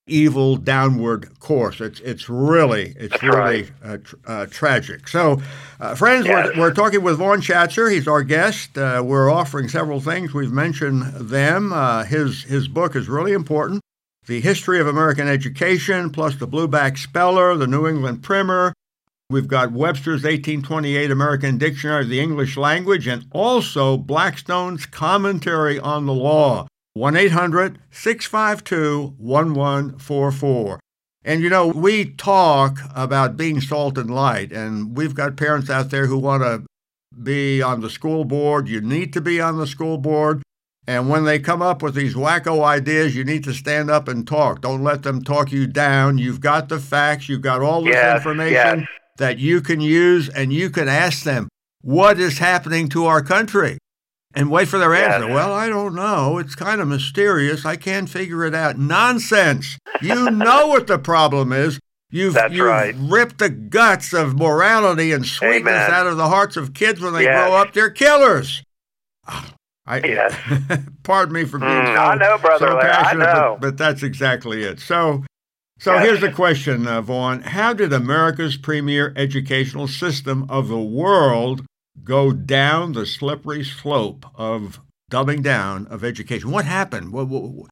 evil 0.08 0.56
downward 0.56 1.38
course. 1.40 1.80
It's 1.82 2.00
it's 2.00 2.30
really 2.30 2.96
it's 2.98 3.12
That's 3.12 3.24
really 3.24 3.38
right. 3.64 3.72
uh, 3.84 3.98
tr- 3.98 4.16
uh, 4.26 4.46
tragic. 4.48 5.08
So, 5.08 5.40
uh, 5.80 5.94
friends, 5.94 6.26
Yes. 6.26 6.56
we're, 6.56 6.62
we're 6.62 6.74
talking 6.74 7.04
with 7.04 7.18
Vaughn 7.18 7.42
Shatzer. 7.42 7.92
He's 7.92 8.08
our 8.08 8.24
guest. 8.24 8.76
Uh, 8.78 9.04
we're 9.06 9.30
offering 9.32 9.68
several 9.68 10.00
things. 10.02 10.34
We've 10.34 10.52
mentioned 10.54 11.04
them. 11.14 11.72
Uh, 11.72 12.06
his 12.06 12.44
his 12.44 12.68
book 12.68 12.96
is 12.96 13.08
really 13.08 13.34
important. 13.34 13.82
The 14.26 14.42
History 14.42 14.80
of 14.80 14.88
American 14.88 15.28
Education, 15.28 16.10
plus 16.12 16.36
the 16.38 16.48
Blueback 16.48 16.98
Speller, 16.98 17.56
the 17.56 17.68
New 17.68 17.88
England 17.88 18.24
Primer. 18.24 18.74
We've 19.32 19.48
got 19.48 19.72
Webster's 19.72 20.24
1828 20.24 21.12
American 21.12 21.60
Dictionary 21.60 22.02
of 22.02 22.10
the 22.10 22.20
English 22.20 22.58
Language, 22.58 23.06
and 23.06 23.28
also 23.32 23.96
Blackstone's 23.96 24.88
Commentary 24.88 25.80
on 25.80 26.08
the 26.08 26.14
Law. 26.16 26.66
1 26.96 27.16
800 27.16 27.78
652 27.92 29.14
1144. 29.20 30.80
And 31.24 31.44
you 31.44 31.50
know, 31.50 31.68
we 31.68 32.06
talk 32.06 32.80
about 32.96 33.38
being 33.38 33.62
salt 33.62 34.00
and 34.00 34.10
light, 34.10 34.52
and 34.52 34.98
we've 34.98 35.14
got 35.14 35.38
parents 35.38 35.70
out 35.70 35.92
there 35.92 36.08
who 36.08 36.18
want 36.18 36.42
to 36.42 36.64
be 37.22 37.62
on 37.62 37.82
the 37.82 37.90
school 37.92 38.26
board. 38.26 38.68
You 38.68 38.82
need 38.82 39.14
to 39.14 39.22
be 39.22 39.40
on 39.40 39.60
the 39.60 39.68
school 39.68 40.00
board. 40.00 40.42
And 40.88 41.08
when 41.08 41.26
they 41.26 41.38
come 41.38 41.62
up 41.62 41.84
with 41.84 41.94
these 41.94 42.16
wacko 42.16 42.64
ideas, 42.64 43.16
you 43.16 43.24
need 43.24 43.44
to 43.44 43.54
stand 43.54 43.92
up 43.92 44.08
and 44.08 44.28
talk. 44.28 44.62
Don't 44.62 44.84
let 44.84 45.04
them 45.04 45.22
talk 45.22 45.52
you 45.52 45.68
down. 45.68 46.18
You've 46.18 46.42
got 46.42 46.68
the 46.68 46.80
facts, 46.80 47.30
you've 47.30 47.44
got 47.44 47.62
all 47.62 47.84
this 47.84 47.94
Yes, 47.94 48.18
information 48.18 48.80
yes. 48.80 48.99
That 49.20 49.38
you 49.38 49.62
can 49.62 49.80
use, 49.80 50.28
and 50.30 50.52
you 50.52 50.70
can 50.70 50.88
ask 50.90 51.24
them, 51.24 51.48
What 51.82 52.20
is 52.20 52.40
happening 52.40 52.90
to 52.90 53.06
our 53.06 53.22
country? 53.22 53.78
And 54.36 54.52
wait 54.52 54.68
for 54.68 54.78
their 54.78 54.94
answer. 54.94 55.28
Well, 55.28 55.54
I 55.54 55.70
don't 55.70 55.96
know. 55.96 56.38
It's 56.38 56.54
kind 56.56 56.82
of 56.82 56.88
mysterious. 56.88 57.66
I 57.66 57.76
can't 57.76 58.08
figure 58.10 58.46
it 58.46 58.54
out. 58.54 58.78
Nonsense. 58.78 59.78
You 60.02 60.30
know 60.30 60.68
what 60.68 60.86
the 60.88 61.00
problem 61.00 61.52
is. 61.52 61.80
You've, 62.12 62.38
you've 62.52 62.66
right. 62.66 62.96
ripped 62.98 63.38
the 63.40 63.50
guts 63.50 64.14
of 64.14 64.38
morality 64.38 65.12
and 65.12 65.26
sweetness 65.26 65.74
Amen. 65.74 65.92
out 65.92 66.08
of 66.08 66.18
the 66.18 66.28
hearts 66.28 66.58
of 66.58 66.74
kids 66.74 67.00
when 67.02 67.14
they 67.14 67.24
Yes. 67.24 67.48
grow 67.48 67.56
up. 67.58 67.74
They're 67.74 67.90
killers. 67.92 68.64
Ah, 69.28 69.52
I, 69.88 69.98
Yes. 70.00 70.34
pardon 71.04 71.34
me 71.34 71.46
for 71.46 71.58
being 71.60 71.72
Mm, 71.72 71.96
so, 71.96 72.02
I 72.02 72.16
know, 72.16 72.38
Brother 72.38 72.68
so 72.68 72.80
passionate, 72.80 73.24
know. 73.26 73.58
But, 73.60 73.68
but 73.72 73.78
that's 73.78 74.04
exactly 74.04 74.64
it. 74.64 74.80
So, 74.80 75.24
so 75.80 75.98
here's 75.98 76.22
the 76.22 76.32
question, 76.32 76.88
uh, 76.88 77.02
Vaughn. 77.02 77.42
How 77.42 77.74
did 77.74 77.94
America's 77.94 78.58
premier 78.58 79.14
educational 79.16 79.88
system 79.88 80.46
of 80.50 80.68
the 80.68 80.80
world 80.80 81.66
go 82.04 82.32
down 82.32 82.94
the 82.94 83.06
slippery 83.06 83.64
slope 83.64 84.26
of 84.36 84.80
dumbing 85.12 85.42
down 85.42 85.88
of 85.88 86.04
education? 86.04 86.52
What 86.52 86.66
happened? 86.66 87.12
What, 87.12 87.28
what, 87.28 87.44
what- 87.44 87.70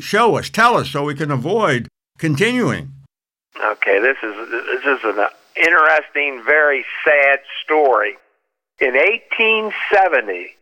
show 0.00 0.36
us, 0.36 0.48
tell 0.48 0.76
us, 0.76 0.90
so 0.90 1.04
we 1.04 1.14
can 1.14 1.30
avoid 1.30 1.88
continuing. 2.18 2.92
Okay, 3.62 3.98
this 4.00 4.16
is 4.22 4.34
this 4.50 4.84
is 4.98 5.04
an 5.04 5.26
interesting, 5.56 6.42
very 6.44 6.84
sad 7.04 7.40
story. 7.64 8.16
In 8.80 8.92
1870, 8.94 10.56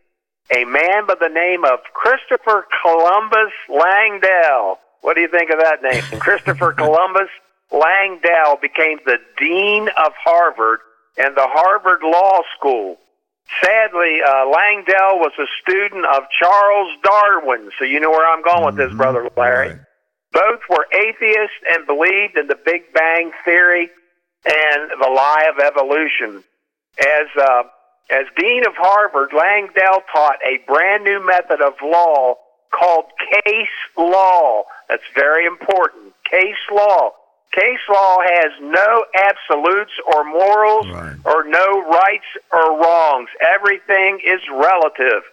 a 0.55 0.63
man 0.65 1.05
by 1.05 1.15
the 1.19 1.27
name 1.29 1.65
of 1.65 1.79
Christopher 1.93 2.65
Columbus 2.81 3.51
Langdell. 3.69 4.77
What 5.05 5.13
do 5.13 5.21
you 5.21 5.27
think 5.27 5.51
of 5.51 5.59
that 5.59 5.83
name? 5.83 6.01
Christopher 6.19 6.73
Columbus 6.77 7.29
Langdell 7.71 8.59
became 8.59 8.97
the 9.05 9.19
dean 9.37 9.87
of 10.03 10.13
Harvard 10.17 10.79
and 11.15 11.37
the 11.37 11.45
Harvard 11.45 12.01
Law 12.01 12.41
School. 12.57 12.97
Sadly, 13.63 14.17
uh, 14.25 14.49
Langdell 14.49 15.21
was 15.21 15.31
a 15.37 15.45
student 15.61 16.05
of 16.07 16.23
Charles 16.41 16.97
Darwin, 17.03 17.69
so 17.77 17.85
you 17.85 17.99
know 17.99 18.09
where 18.09 18.25
I'm 18.25 18.41
going 18.41 18.65
with 18.65 18.77
this, 18.77 18.97
brother 18.97 19.29
Larry. 19.37 19.67
Right. 19.69 19.79
Both 20.33 20.61
were 20.71 20.87
atheists 20.91 21.61
and 21.69 21.85
believed 21.85 22.39
in 22.39 22.47
the 22.47 22.57
Big 22.65 22.91
Bang 22.91 23.31
Theory 23.45 23.91
and 24.43 24.89
the 24.89 25.07
lie 25.07 25.51
of 25.53 25.61
evolution. 25.61 26.43
As 26.99 27.27
uh, 27.39 27.63
as 28.09 28.25
dean 28.35 28.63
of 28.65 28.73
Harvard, 28.75 29.29
Langdell 29.29 30.01
taught 30.11 30.37
a 30.41 30.65
brand 30.65 31.03
new 31.03 31.23
method 31.23 31.61
of 31.61 31.73
law 31.83 32.37
called 32.71 33.05
case 33.45 33.67
law. 33.97 34.63
That's 34.89 35.03
very 35.15 35.45
important. 35.45 36.13
Case 36.29 36.55
law. 36.71 37.11
Case 37.53 37.79
law 37.89 38.17
has 38.21 38.51
no 38.61 39.05
absolutes 39.15 39.91
or 40.13 40.23
morals 40.25 40.87
Right. 40.89 41.15
or 41.25 41.43
no 41.45 41.81
rights 41.83 42.25
or 42.51 42.77
wrongs. 42.79 43.29
Everything 43.39 44.19
is 44.23 44.41
relative. 44.51 45.23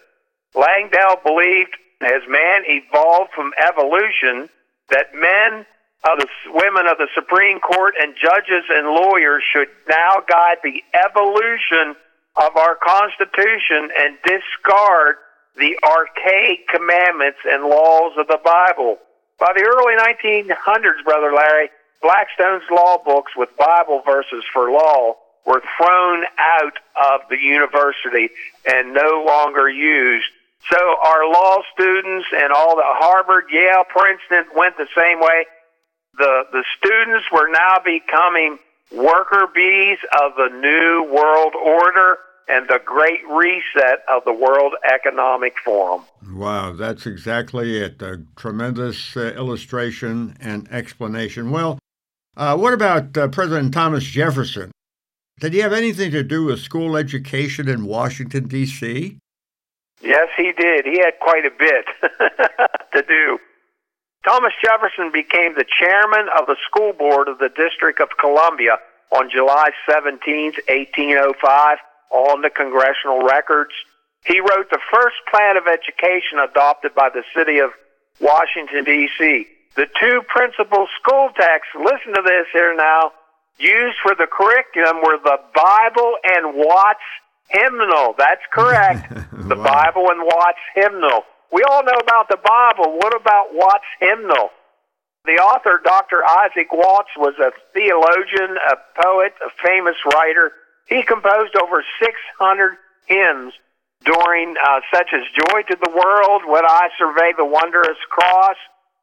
Langdell 0.55 1.21
believed 1.23 1.75
as 2.01 2.21
man 2.27 2.61
evolved 2.65 3.31
from 3.33 3.53
evolution 3.57 4.49
that 4.89 5.13
men 5.13 5.65
of 6.09 6.19
the 6.19 6.27
women 6.51 6.87
of 6.87 6.97
the 6.97 7.07
Supreme 7.15 7.59
Court 7.59 7.95
and 7.99 8.13
judges 8.15 8.65
and 8.69 8.87
lawyers 8.87 9.43
should 9.51 9.69
now 9.89 10.21
guide 10.27 10.57
the 10.63 10.83
evolution 10.93 11.95
of 12.35 12.55
our 12.57 12.75
Constitution 12.75 13.89
and 13.97 14.17
discard 14.23 15.15
the 15.55 15.77
archaic 15.83 16.67
commandments 16.67 17.39
and 17.45 17.63
laws 17.63 18.13
of 18.17 18.27
the 18.27 18.39
Bible. 18.43 18.97
By 19.43 19.51
the 19.51 19.67
early 19.67 19.99
1900s, 20.47 21.03
Brother 21.03 21.33
Larry, 21.35 21.67
Blackstone's 22.01 22.63
law 22.71 22.97
books 23.03 23.33
with 23.35 23.49
Bible 23.57 24.01
verses 24.05 24.41
for 24.53 24.71
law 24.71 25.15
were 25.45 25.61
thrown 25.75 26.23
out 26.39 26.77
of 26.95 27.27
the 27.29 27.35
university 27.35 28.29
and 28.65 28.93
no 28.93 29.25
longer 29.27 29.69
used. 29.69 30.31
So 30.71 30.77
our 30.79 31.27
law 31.27 31.57
students 31.73 32.27
and 32.33 32.53
all 32.53 32.77
the 32.77 32.85
Harvard, 32.85 33.47
Yale, 33.51 33.83
Princeton 33.89 34.45
went 34.55 34.77
the 34.77 34.87
same 34.95 35.19
way. 35.19 35.43
The 36.17 36.43
the 36.53 36.63
students 36.77 37.25
were 37.29 37.49
now 37.51 37.79
becoming 37.83 38.59
worker 38.95 39.49
bees 39.53 39.97
of 40.23 40.37
the 40.37 40.55
new 40.55 41.11
world 41.11 41.53
order 41.53 42.17
and 42.47 42.67
the 42.67 42.79
great 42.83 43.25
reset 43.29 43.99
of 44.13 44.23
the 44.25 44.33
World 44.33 44.73
Economic 44.93 45.53
Forum. 45.63 46.03
Wow, 46.31 46.73
that's 46.73 47.05
exactly 47.05 47.77
it. 47.77 48.01
A 48.01 48.21
tremendous 48.35 49.15
uh, 49.15 49.33
illustration 49.35 50.35
and 50.39 50.69
explanation. 50.71 51.51
Well, 51.51 51.79
uh, 52.35 52.57
what 52.57 52.73
about 52.73 53.17
uh, 53.17 53.27
President 53.27 53.73
Thomas 53.73 54.03
Jefferson? 54.03 54.71
Did 55.39 55.53
he 55.53 55.59
have 55.59 55.73
anything 55.73 56.11
to 56.11 56.23
do 56.23 56.45
with 56.45 56.59
school 56.59 56.95
education 56.95 57.67
in 57.67 57.85
Washington, 57.85 58.47
D.C.? 58.47 59.17
Yes, 60.01 60.27
he 60.37 60.51
did. 60.57 60.85
He 60.85 60.99
had 60.99 61.13
quite 61.19 61.45
a 61.45 61.51
bit 61.51 61.85
to 62.93 63.01
do. 63.07 63.39
Thomas 64.25 64.53
Jefferson 64.63 65.11
became 65.11 65.55
the 65.55 65.65
chairman 65.79 66.27
of 66.39 66.45
the 66.47 66.55
school 66.67 66.93
board 66.93 67.27
of 67.27 67.39
the 67.39 67.49
District 67.49 67.99
of 67.99 68.09
Columbia 68.19 68.77
on 69.11 69.29
July 69.29 69.69
17, 69.89 70.53
1805, 70.67 71.77
on 72.13 72.41
the 72.41 72.49
congressional 72.49 73.25
records. 73.25 73.71
He 74.25 74.39
wrote 74.39 74.69
the 74.71 74.79
first 74.93 75.17
plan 75.29 75.57
of 75.57 75.67
education 75.67 76.39
adopted 76.39 76.95
by 76.95 77.09
the 77.09 77.23
city 77.35 77.59
of 77.59 77.71
Washington, 78.21 78.85
D.C. 78.85 79.47
The 79.75 79.87
two 79.99 80.21
principal 80.29 80.87
school 81.01 81.29
texts, 81.35 81.73
listen 81.75 82.13
to 82.13 82.21
this 82.23 82.45
here 82.53 82.73
now, 82.77 83.11
used 83.57 83.97
for 84.01 84.13
the 84.15 84.27
curriculum 84.29 85.01
were 85.03 85.17
the 85.23 85.39
Bible 85.53 86.13
and 86.23 86.55
Watts 86.55 87.03
hymnal. 87.49 88.13
That's 88.17 88.45
correct. 88.53 89.09
the 89.33 89.57
Wow. 89.57 89.63
Bible 89.65 90.07
and 90.13 90.21
Watts 90.23 90.63
hymnal. 90.75 91.23
We 91.51 91.63
all 91.69 91.83
know 91.83 91.97
about 92.01 92.29
the 92.29 92.37
Bible. 92.37 92.95
What 92.97 93.13
about 93.19 93.47
Watts 93.51 93.89
hymnal? 93.99 94.49
The 95.25 95.39
author, 95.41 95.79
Dr. 95.83 96.23
Isaac 96.23 96.71
Watts, 96.71 97.09
was 97.17 97.33
a 97.39 97.51
theologian, 97.73 98.57
a 98.71 98.75
poet, 99.01 99.33
a 99.45 99.49
famous 99.65 99.95
writer. 100.13 100.51
He 100.87 101.03
composed 101.03 101.55
over 101.55 101.83
600 102.01 102.77
hymns 103.05 103.53
during 104.05 104.55
uh, 104.57 104.81
such 104.93 105.09
as 105.13 105.23
Joy 105.31 105.61
to 105.69 105.77
the 105.79 105.89
World, 105.89 106.43
When 106.45 106.65
I 106.65 106.89
Survey 106.97 107.31
the 107.37 107.45
Wondrous 107.45 107.97
Cross, 108.09 108.57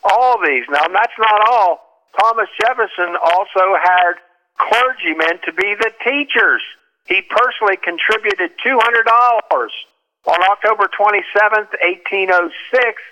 all 0.04 0.36
these. 0.44 0.64
Now, 0.68 0.86
that's 0.88 1.18
not 1.18 1.48
all. 1.48 1.80
Thomas 2.18 2.48
Jefferson 2.60 3.16
also 3.16 3.76
hired 3.80 4.16
clergymen 4.58 5.40
to 5.44 5.52
be 5.52 5.74
the 5.78 5.92
teachers. 6.04 6.62
He 7.06 7.22
personally 7.22 7.78
contributed 7.80 8.52
$200 8.64 8.76
on 10.26 10.38
October 10.52 10.88
27, 10.96 11.24
1806, 11.80 13.02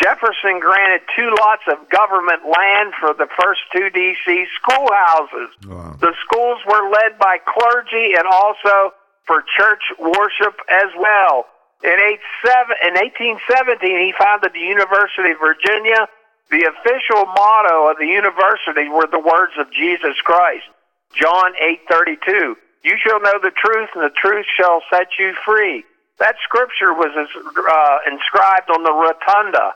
Jefferson 0.00 0.58
granted 0.60 1.02
two 1.16 1.30
lots 1.40 1.62
of 1.70 1.88
government 1.88 2.42
land 2.44 2.94
for 2.98 3.14
the 3.14 3.28
first 3.40 3.60
two 3.72 3.90
D.C. 3.90 4.46
schoolhouses. 4.58 5.50
Wow. 5.66 5.96
The 6.00 6.14
schools 6.26 6.58
were 6.66 6.90
led 6.90 7.18
by 7.18 7.38
clergy 7.44 8.14
and 8.18 8.26
also 8.26 8.94
for 9.26 9.44
church 9.56 9.82
worship 9.98 10.58
as 10.68 10.90
well. 10.98 11.46
In, 11.84 12.00
1817, 12.00 13.36
he 13.80 14.12
founded 14.16 14.52
the 14.52 14.66
University 14.66 15.36
of 15.36 15.38
Virginia. 15.38 16.08
The 16.50 16.64
official 16.64 17.26
motto 17.26 17.90
of 17.92 17.98
the 17.98 18.08
university 18.08 18.88
were 18.88 19.06
the 19.06 19.20
words 19.20 19.52
of 19.58 19.70
Jesus 19.72 20.16
Christ. 20.24 20.64
John 21.12 21.52
8:32. 21.60 22.56
You 22.82 22.96
shall 23.00 23.20
know 23.20 23.38
the 23.40 23.52
truth, 23.52 23.90
and 23.94 24.04
the 24.04 24.14
truth 24.16 24.46
shall 24.56 24.82
set 24.90 25.08
you 25.18 25.34
free. 25.44 25.84
That 26.18 26.36
scripture 26.44 26.92
was 26.92 27.12
uh, 27.16 27.98
inscribed 28.10 28.70
on 28.70 28.84
the 28.84 28.92
rotunda. 28.92 29.74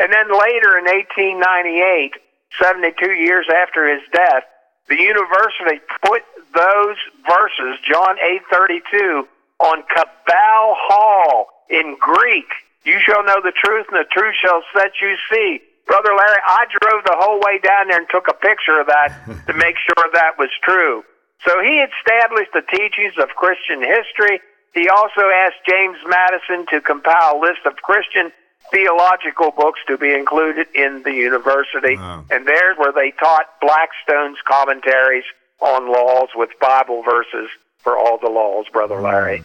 And 0.00 0.08
then 0.08 0.32
later 0.32 0.80
in 0.80 0.88
1898, 0.88 2.16
72 2.56 3.12
years 3.20 3.46
after 3.52 3.84
his 3.84 4.00
death, 4.12 4.48
the 4.88 4.96
university 4.96 5.78
put 6.02 6.24
those 6.56 6.96
verses, 7.28 7.78
John 7.84 8.16
8:32, 8.18 9.28
on 9.60 9.84
Cabell 9.92 10.74
Hall 10.88 11.52
in 11.68 11.96
Greek. 12.00 12.48
You 12.82 12.98
shall 12.98 13.22
know 13.22 13.44
the 13.44 13.52
truth, 13.52 13.86
and 13.92 14.00
the 14.00 14.08
truth 14.10 14.34
shall 14.42 14.64
set 14.72 14.92
you 15.02 15.14
free. 15.28 15.60
Brother 15.86 16.16
Larry, 16.16 16.40
I 16.46 16.64
drove 16.80 17.04
the 17.04 17.20
whole 17.20 17.38
way 17.44 17.58
down 17.58 17.88
there 17.88 17.98
and 17.98 18.08
took 18.08 18.26
a 18.26 18.34
picture 18.34 18.80
of 18.80 18.86
that 18.86 19.12
to 19.46 19.52
make 19.52 19.76
sure 19.76 20.08
that 20.14 20.38
was 20.38 20.50
true. 20.64 21.04
So 21.46 21.60
he 21.60 21.84
established 21.84 22.52
the 22.52 22.64
teachings 22.72 23.14
of 23.18 23.28
Christian 23.36 23.84
history 23.84 24.40
he 24.74 24.88
also 24.88 25.26
asked 25.46 25.66
James 25.68 25.98
Madison 26.06 26.66
to 26.70 26.80
compile 26.80 27.38
a 27.38 27.40
list 27.40 27.66
of 27.66 27.74
Christian 27.82 28.30
theological 28.70 29.50
books 29.50 29.80
to 29.88 29.98
be 29.98 30.12
included 30.12 30.66
in 30.74 31.02
the 31.02 31.12
university. 31.12 31.96
Wow. 31.96 32.24
And 32.30 32.46
there's 32.46 32.76
where 32.78 32.92
they 32.92 33.12
taught 33.12 33.46
Blackstone's 33.60 34.38
commentaries 34.46 35.24
on 35.60 35.90
laws 35.90 36.28
with 36.34 36.50
Bible 36.60 37.02
verses 37.02 37.50
for 37.78 37.98
all 37.98 38.18
the 38.18 38.28
laws, 38.28 38.66
Brother 38.72 39.00
Larry. 39.00 39.44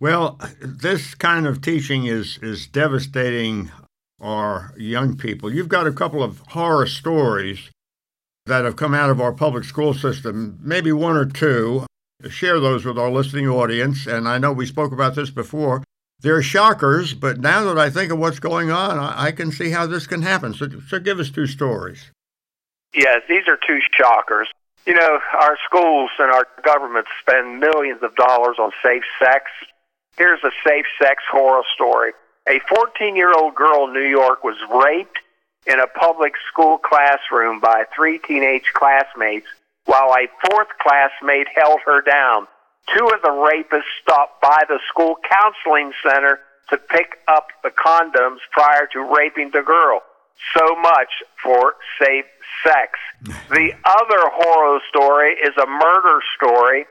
Well, 0.00 0.40
this 0.60 1.14
kind 1.14 1.46
of 1.46 1.60
teaching 1.60 2.06
is, 2.06 2.38
is 2.42 2.66
devastating 2.66 3.70
our 4.20 4.72
young 4.76 5.16
people. 5.16 5.52
You've 5.52 5.68
got 5.68 5.86
a 5.86 5.92
couple 5.92 6.22
of 6.22 6.38
horror 6.48 6.86
stories 6.86 7.70
that 8.46 8.64
have 8.64 8.76
come 8.76 8.94
out 8.94 9.10
of 9.10 9.20
our 9.20 9.32
public 9.32 9.64
school 9.64 9.94
system, 9.94 10.58
maybe 10.60 10.92
one 10.92 11.16
or 11.16 11.26
two 11.26 11.86
share 12.28 12.60
those 12.60 12.84
with 12.84 12.98
our 12.98 13.10
listening 13.10 13.48
audience. 13.48 14.06
And 14.06 14.28
I 14.28 14.38
know 14.38 14.52
we 14.52 14.66
spoke 14.66 14.92
about 14.92 15.14
this 15.14 15.30
before. 15.30 15.82
They're 16.22 16.42
shockers, 16.42 17.14
but 17.14 17.40
now 17.40 17.64
that 17.64 17.78
I 17.78 17.90
think 17.90 18.12
of 18.12 18.18
what's 18.18 18.38
going 18.38 18.70
on, 18.70 18.98
I, 18.98 19.32
can 19.32 19.50
see 19.50 19.70
how 19.70 19.86
this 19.86 20.06
can 20.06 20.22
happen. 20.22 20.54
So, 20.54 20.68
so 20.86 21.00
give 21.00 21.18
us 21.18 21.30
two 21.30 21.48
stories. 21.48 22.10
Yes, 22.94 23.22
these 23.28 23.48
are 23.48 23.58
two 23.66 23.80
shockers. 23.96 24.48
You 24.86 24.94
know, 24.94 25.18
our 25.40 25.58
schools 25.66 26.10
and 26.18 26.30
our 26.30 26.46
governments 26.64 27.10
spend 27.20 27.58
millions 27.58 28.02
of 28.02 28.14
dollars 28.14 28.56
on 28.60 28.70
safe 28.82 29.02
sex. 29.18 29.46
Here's 30.16 30.42
a 30.44 30.50
safe 30.64 30.86
sex 31.00 31.22
horror 31.30 31.62
story. 31.74 32.12
A 32.48 32.60
14 32.68 33.16
year 33.16 33.32
old 33.32 33.54
girl 33.54 33.86
in 33.86 33.92
New 33.92 34.08
York 34.08 34.44
was 34.44 34.56
raped 34.70 35.18
in 35.66 35.78
a 35.78 35.86
public 35.86 36.34
school 36.50 36.78
classroom 36.78 37.60
by 37.60 37.84
three 37.94 38.18
teenage 38.18 38.72
classmates 38.74 39.46
while 39.86 40.12
a 40.12 40.28
fourth 40.48 40.68
classmate 40.80 41.46
held 41.54 41.80
her 41.86 42.00
down. 42.02 42.46
Two 42.88 43.06
of 43.06 43.22
the 43.22 43.28
rapists 43.28 43.88
stopped 44.02 44.42
by 44.42 44.62
the 44.68 44.78
school 44.88 45.16
counseling 45.28 45.92
center 46.02 46.40
to 46.70 46.76
pick 46.76 47.18
up 47.28 47.48
the 47.62 47.70
condoms 47.70 48.38
prior 48.50 48.88
to 48.92 49.00
raping 49.00 49.50
the 49.50 49.62
girl. 49.62 50.00
So 50.56 50.74
much 50.76 51.22
for 51.42 51.74
safe 52.00 52.24
sex. 52.64 52.98
the 53.50 53.72
other 53.84 54.22
horror 54.34 54.80
story 54.88 55.34
is 55.34 55.56
a 55.56 55.66
murder 55.66 56.20
story. 56.36 56.86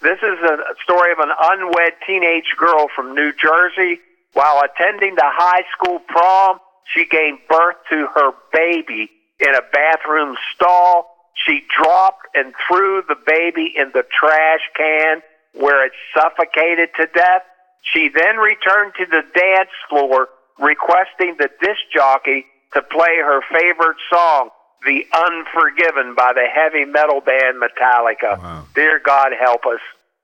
This 0.00 0.18
is 0.18 0.38
a 0.42 0.74
story 0.82 1.12
of 1.12 1.18
an 1.18 1.30
unwed 1.50 1.94
teenage 2.06 2.54
girl 2.56 2.88
from 2.94 3.14
New 3.14 3.32
Jersey. 3.32 4.00
While 4.32 4.62
attending 4.64 5.14
the 5.14 5.22
high 5.24 5.64
school 5.76 6.00
prom, 6.08 6.58
she 6.92 7.06
gave 7.06 7.34
birth 7.48 7.76
to 7.90 8.08
her 8.14 8.32
baby 8.52 9.10
in 9.40 9.54
a 9.54 9.62
bathroom 9.72 10.36
stall 10.54 11.14
she 11.34 11.64
dropped 11.76 12.28
and 12.34 12.54
threw 12.66 13.02
the 13.08 13.16
baby 13.26 13.74
in 13.76 13.90
the 13.92 14.04
trash 14.18 14.60
can 14.76 15.20
where 15.54 15.86
it 15.86 15.92
suffocated 16.16 16.90
to 16.96 17.06
death. 17.14 17.42
She 17.82 18.08
then 18.08 18.36
returned 18.36 18.92
to 18.98 19.06
the 19.06 19.22
dance 19.34 19.70
floor 19.88 20.28
requesting 20.58 21.36
the 21.38 21.48
disc 21.60 21.80
jockey 21.94 22.46
to 22.72 22.82
play 22.82 23.16
her 23.18 23.40
favorite 23.52 23.96
song, 24.12 24.50
The 24.86 25.06
Unforgiven 25.12 26.14
by 26.14 26.32
the 26.34 26.46
heavy 26.52 26.84
metal 26.84 27.20
band 27.20 27.62
Metallica. 27.62 28.38
Wow. 28.38 28.64
Dear 28.74 29.00
God 29.04 29.32
help 29.38 29.66
us. 29.66 29.80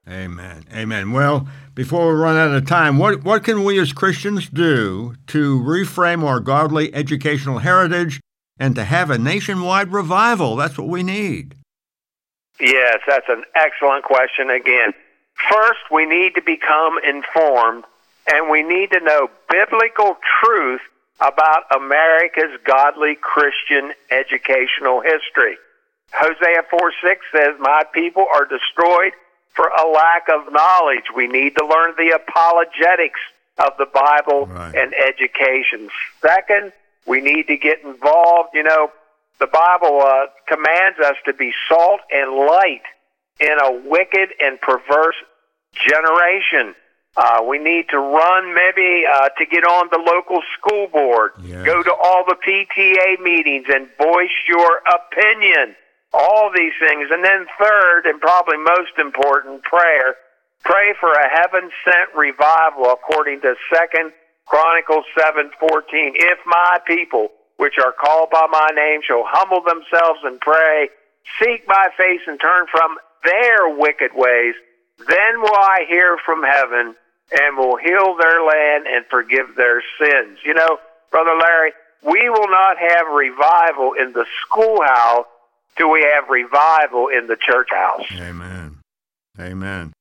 Amen. 0.07 0.65
Amen. 0.73 1.11
Well, 1.11 1.47
before 1.75 2.07
we 2.07 2.19
run 2.19 2.35
out 2.35 2.55
of 2.55 2.65
time, 2.65 2.97
what, 2.97 3.23
what 3.23 3.43
can 3.43 3.63
we 3.63 3.79
as 3.79 3.93
Christians 3.93 4.49
do 4.49 5.15
to 5.27 5.59
reframe 5.59 6.23
our 6.23 6.39
godly 6.39 6.93
educational 6.93 7.59
heritage 7.59 8.19
and 8.61 8.75
to 8.75 8.83
have 8.83 9.09
a 9.09 9.17
nationwide 9.17 9.91
revival. 9.91 10.55
That's 10.55 10.77
what 10.77 10.87
we 10.87 11.01
need. 11.01 11.55
Yes, 12.59 12.99
that's 13.07 13.25
an 13.27 13.43
excellent 13.55 14.03
question 14.03 14.51
again. 14.51 14.93
First, 15.49 15.79
we 15.91 16.05
need 16.05 16.35
to 16.35 16.41
become 16.41 16.99
informed 17.03 17.85
and 18.31 18.49
we 18.49 18.63
need 18.63 18.91
to 18.91 18.99
know 18.99 19.29
biblical 19.49 20.17
truth 20.43 20.81
about 21.19 21.63
America's 21.75 22.59
godly 22.65 23.15
Christian 23.15 23.93
educational 24.09 25.01
history. 25.01 25.57
Hosea 26.13 26.63
4 26.69 26.91
6 27.03 27.21
says, 27.33 27.55
My 27.59 27.83
people 27.93 28.25
are 28.33 28.45
destroyed 28.45 29.13
for 29.53 29.67
a 29.67 29.89
lack 29.89 30.27
of 30.29 30.51
knowledge. 30.51 31.05
We 31.15 31.27
need 31.27 31.55
to 31.57 31.65
learn 31.65 31.93
the 31.97 32.15
apologetics 32.15 33.19
of 33.57 33.73
the 33.77 33.85
Bible 33.85 34.47
right. 34.47 34.75
and 34.75 34.93
education. 34.93 35.89
Second, 36.21 36.73
we 37.05 37.21
need 37.21 37.47
to 37.47 37.57
get 37.57 37.83
involved. 37.83 38.49
You 38.53 38.63
know, 38.63 38.91
the 39.39 39.47
Bible 39.47 40.01
uh, 40.01 40.27
commands 40.47 40.99
us 40.99 41.15
to 41.25 41.33
be 41.33 41.51
salt 41.67 42.01
and 42.11 42.31
light 42.31 42.83
in 43.39 43.57
a 43.59 43.71
wicked 43.89 44.29
and 44.39 44.59
perverse 44.61 45.15
generation. 45.73 46.75
Uh, 47.17 47.43
we 47.43 47.59
need 47.59 47.89
to 47.89 47.99
run 47.99 48.55
maybe 48.55 49.03
uh, 49.03 49.27
to 49.37 49.45
get 49.45 49.67
on 49.67 49.89
the 49.91 49.99
local 49.99 50.39
school 50.55 50.87
board, 50.87 51.31
yes. 51.43 51.65
go 51.65 51.83
to 51.83 51.91
all 51.91 52.23
the 52.23 52.39
PTA 52.39 53.19
meetings 53.19 53.67
and 53.67 53.87
voice 53.99 54.37
your 54.47 54.81
opinion. 54.87 55.75
All 56.13 56.51
these 56.55 56.73
things. 56.79 57.07
And 57.11 57.23
then 57.23 57.47
third, 57.59 58.05
and 58.05 58.19
probably 58.19 58.57
most 58.57 58.95
important, 58.99 59.63
prayer. 59.63 60.15
Pray 60.63 60.93
for 60.99 61.11
a 61.11 61.27
heaven 61.27 61.71
sent 61.83 62.15
revival 62.15 62.91
according 62.91 63.41
to 63.41 63.55
Second 63.73 64.11
Chronicles 64.45 65.05
7:14 65.17 65.51
If 66.15 66.39
my 66.45 66.79
people 66.85 67.29
which 67.57 67.75
are 67.79 67.93
called 67.93 68.29
by 68.29 68.45
my 68.49 68.67
name 68.75 69.01
shall 69.07 69.23
humble 69.25 69.61
themselves 69.61 70.19
and 70.23 70.39
pray 70.39 70.89
seek 71.39 71.67
my 71.67 71.87
face 71.97 72.21
and 72.27 72.39
turn 72.39 72.65
from 72.71 72.97
their 73.23 73.69
wicked 73.69 74.11
ways 74.13 74.55
then 75.07 75.41
will 75.41 75.55
I 75.55 75.85
hear 75.87 76.17
from 76.25 76.43
heaven 76.43 76.95
and 77.39 77.57
will 77.57 77.77
heal 77.77 78.15
their 78.17 78.43
land 78.43 78.87
and 78.87 79.05
forgive 79.09 79.55
their 79.55 79.81
sins 79.99 80.39
you 80.43 80.53
know 80.53 80.79
brother 81.11 81.35
Larry 81.39 81.73
we 82.03 82.29
will 82.29 82.49
not 82.49 82.77
have 82.77 83.07
revival 83.13 83.93
in 83.93 84.13
the 84.13 84.25
schoolhouse 84.41 85.25
till 85.77 85.91
we 85.91 86.01
have 86.13 86.29
revival 86.29 87.07
in 87.07 87.27
the 87.27 87.37
church 87.37 87.69
house 87.71 88.05
amen 88.13 88.77
amen 89.39 89.93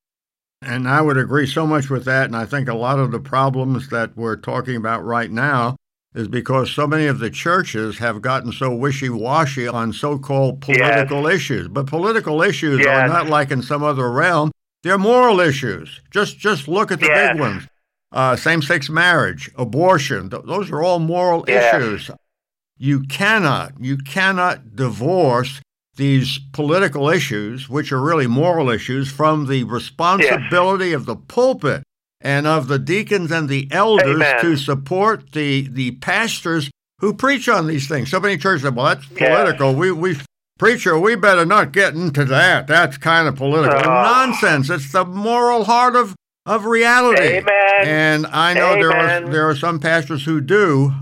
and 0.63 0.87
I 0.87 1.01
would 1.01 1.17
agree 1.17 1.47
so 1.47 1.67
much 1.67 1.89
with 1.89 2.05
that. 2.05 2.27
And 2.27 2.37
I 2.37 2.45
think 2.45 2.69
a 2.69 2.75
lot 2.75 2.99
of 2.99 3.13
the 3.13 3.19
problems 3.19 3.89
that 3.89 4.17
we're 4.17 4.37
talking 4.37 4.77
about 4.77 5.05
right 5.05 5.31
now 5.31 5.77
is 6.15 6.29
because 6.29 6.71
so 6.71 6.87
many 6.87 7.07
of 7.07 7.19
the 7.19 7.31
churches 7.31 7.99
have 7.99 8.21
gotten 8.21 8.53
so 8.53 8.75
wishy 8.75 9.09
washy 9.09 9.67
on 9.67 9.93
so 9.93 10.19
called 10.19 10.61
political 10.61 11.23
yes. 11.23 11.35
issues. 11.35 11.69
But 11.69 11.87
political 11.87 12.43
issues 12.43 12.81
yes. 12.81 12.89
are 12.89 13.09
not 13.09 13.29
like 13.29 13.51
in 13.51 13.63
some 13.63 13.83
other 13.83 14.11
realm, 14.11 14.51
they're 14.83 14.99
moral 14.99 15.41
issues. 15.41 16.01
Just 16.11 16.39
just 16.39 16.69
look 16.69 16.91
at 16.93 17.01
the 17.01 17.07
yes. 17.07 17.33
big 17.33 17.41
ones. 17.41 17.63
uh, 18.13 18.35
same 18.37 18.61
sex 18.63 18.89
marriage, 18.91 19.51
abortion. 19.57 20.31
Th- 20.31 20.43
those 20.45 20.71
are 20.71 20.83
all 20.83 20.99
moral 20.99 21.45
Yes. 21.47 21.75
issues. 21.75 22.11
You 22.77 23.01
cannot, 23.01 23.73
you 23.79 23.99
cannot 23.99 24.75
divorce 24.75 25.61
these 25.97 26.39
political 26.53 27.11
issues, 27.11 27.69
which 27.69 27.93
are 27.93 28.01
really 28.01 28.27
moral 28.27 28.71
issues, 28.71 29.13
from 29.13 29.47
the 29.47 29.65
responsibility 29.65 30.93
of 30.93 31.05
the 31.05 31.17
pulpit 31.17 31.83
and 32.21 32.47
of 32.47 32.69
the 32.69 32.79
deacons 32.79 33.31
and 33.31 33.49
the 33.49 33.69
elders 33.71 34.17
Amen. 34.17 34.41
to 34.41 34.57
support 34.57 35.33
the 35.33 35.69
the 35.69 35.93
pastors 35.93 36.71
who 37.01 37.13
preach 37.15 37.49
on 37.49 37.67
these 37.67 37.87
things. 37.89 38.11
So 38.11 38.19
many 38.21 38.37
churches 38.39 38.63
say, 38.63 38.71
"Well, 38.71 38.87
that's 38.87 39.07
Yes. 39.11 39.29
political. 39.29 39.75
We 39.75 39.93
we 39.93 40.17
preacher, 40.61 40.99
we 40.99 41.17
better 41.17 41.47
not 41.47 41.73
get 41.73 41.95
into 41.95 42.23
that. 42.27 42.67
That's 42.67 42.99
kind 42.99 43.27
of 43.27 43.35
political 43.37 43.79
Oh. 43.79 44.03
nonsense. 44.03 44.69
It's 44.69 44.93
the 44.93 45.05
moral 45.07 45.65
heart 45.65 45.97
of 45.97 46.15
of 46.47 46.65
reality." 46.67 47.39
Amen. 47.39 47.83
And 47.83 48.27
I 48.27 48.55
know 48.55 48.75
there 48.75 48.93
are 48.93 49.21
there 49.21 49.49
are 49.49 49.55
some 49.57 49.79
pastors 49.79 50.25
who 50.25 50.41
do 50.41 50.93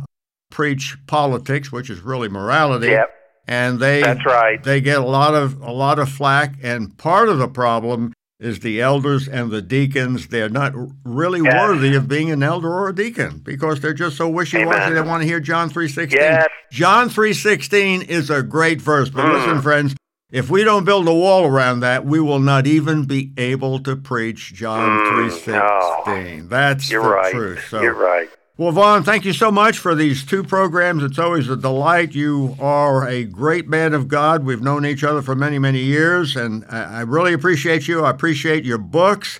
preach 0.50 0.96
politics, 1.06 1.70
which 1.72 1.90
is 1.90 2.00
really 2.00 2.28
morality, 2.28 2.88
Yep. 2.88 3.10
and 3.46 3.78
they 3.80 4.00
That's 4.02 4.24
right. 4.24 4.62
they 4.62 4.80
get 4.80 4.98
a 4.98 5.04
lot 5.06 5.34
of 5.34 5.60
a 5.60 5.72
lot 5.72 5.98
of 5.98 6.08
flack. 6.08 6.54
And 6.62 6.96
part 6.96 7.28
of 7.28 7.38
the 7.38 7.48
problem 7.48 8.12
is 8.40 8.60
the 8.60 8.80
elders 8.80 9.26
and 9.28 9.50
the 9.50 9.60
deacons. 9.62 10.28
They're 10.28 10.48
not 10.48 10.72
really 11.04 11.40
Yes. 11.40 11.54
worthy 11.60 11.94
of 11.96 12.06
being 12.08 12.30
an 12.30 12.42
elder 12.42 12.68
or 12.68 12.88
a 12.88 12.94
deacon 12.94 13.40
because 13.44 13.80
they're 13.80 13.94
just 13.94 14.16
so 14.16 14.28
wishy 14.28 14.64
washy. 14.64 14.94
They 14.94 15.00
want 15.00 15.22
to 15.22 15.26
hear 15.28 15.40
John 15.40 15.68
three 15.70 15.88
sixteen. 15.88 16.20
Yes. 16.20 16.46
John 16.70 17.08
three 17.08 17.32
sixteen 17.34 18.02
is 18.02 18.30
a 18.30 18.42
great 18.42 18.80
verse, 18.80 19.10
but 19.10 19.24
Mm. 19.24 19.32
listen, 19.32 19.62
friends. 19.62 19.94
If 20.30 20.50
we 20.50 20.62
don't 20.62 20.84
build 20.84 21.08
a 21.08 21.14
wall 21.14 21.46
around 21.46 21.80
that, 21.80 22.04
we 22.04 22.20
will 22.20 22.38
not 22.38 22.66
even 22.66 23.04
be 23.06 23.32
able 23.38 23.78
to 23.80 23.96
preach 23.96 24.52
John 24.52 24.98
Mm, 25.00 25.08
three 25.08 25.30
sixteen. 25.30 26.48
That's 26.50 26.90
You're 26.90 27.02
the 27.02 27.08
right. 27.08 27.34
truth. 27.34 27.66
So 27.70 27.80
You're 27.80 27.94
right. 27.94 28.28
Well, 28.58 28.72
Vaughn, 28.72 29.04
thank 29.04 29.24
you 29.24 29.32
so 29.32 29.52
much 29.52 29.78
for 29.78 29.94
these 29.94 30.26
two 30.26 30.42
programs. 30.42 31.04
It's 31.04 31.20
always 31.20 31.48
a 31.48 31.54
delight. 31.54 32.16
You 32.16 32.56
are 32.58 33.06
a 33.06 33.22
great 33.22 33.68
man 33.68 33.94
of 33.94 34.08
God. 34.08 34.44
We've 34.44 34.60
known 34.60 34.84
each 34.84 35.04
other 35.04 35.22
for 35.22 35.36
many, 35.36 35.60
many 35.60 35.78
years, 35.78 36.34
and 36.34 36.64
I 36.68 37.02
really 37.02 37.32
appreciate 37.32 37.86
you. 37.86 38.04
I 38.04 38.10
appreciate 38.10 38.64
your 38.64 38.78
books, 38.78 39.38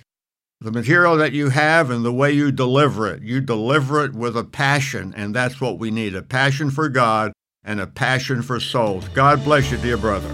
the 0.61 0.71
material 0.71 1.17
that 1.17 1.33
you 1.33 1.49
have, 1.49 1.89
and 1.89 2.05
the 2.05 2.13
way 2.13 2.31
you 2.31 2.49
deliver 2.49 3.09
it. 3.09 3.21
You 3.21 3.41
deliver 3.41 4.05
it 4.05 4.13
with 4.13 4.37
a 4.37 4.45
passion, 4.45 5.13
and 5.17 5.35
that's 5.35 5.59
what 5.59 5.79
we 5.79 5.91
need 5.91 6.15
a 6.15 6.21
passion 6.21 6.71
for 6.71 6.87
God 6.87 7.33
and 7.65 7.81
a 7.81 7.87
passion 7.87 8.41
for 8.41 8.61
souls. 8.61 9.09
God 9.09 9.43
bless 9.43 9.69
you, 9.69 9.77
dear 9.79 9.97
brother. 9.97 10.29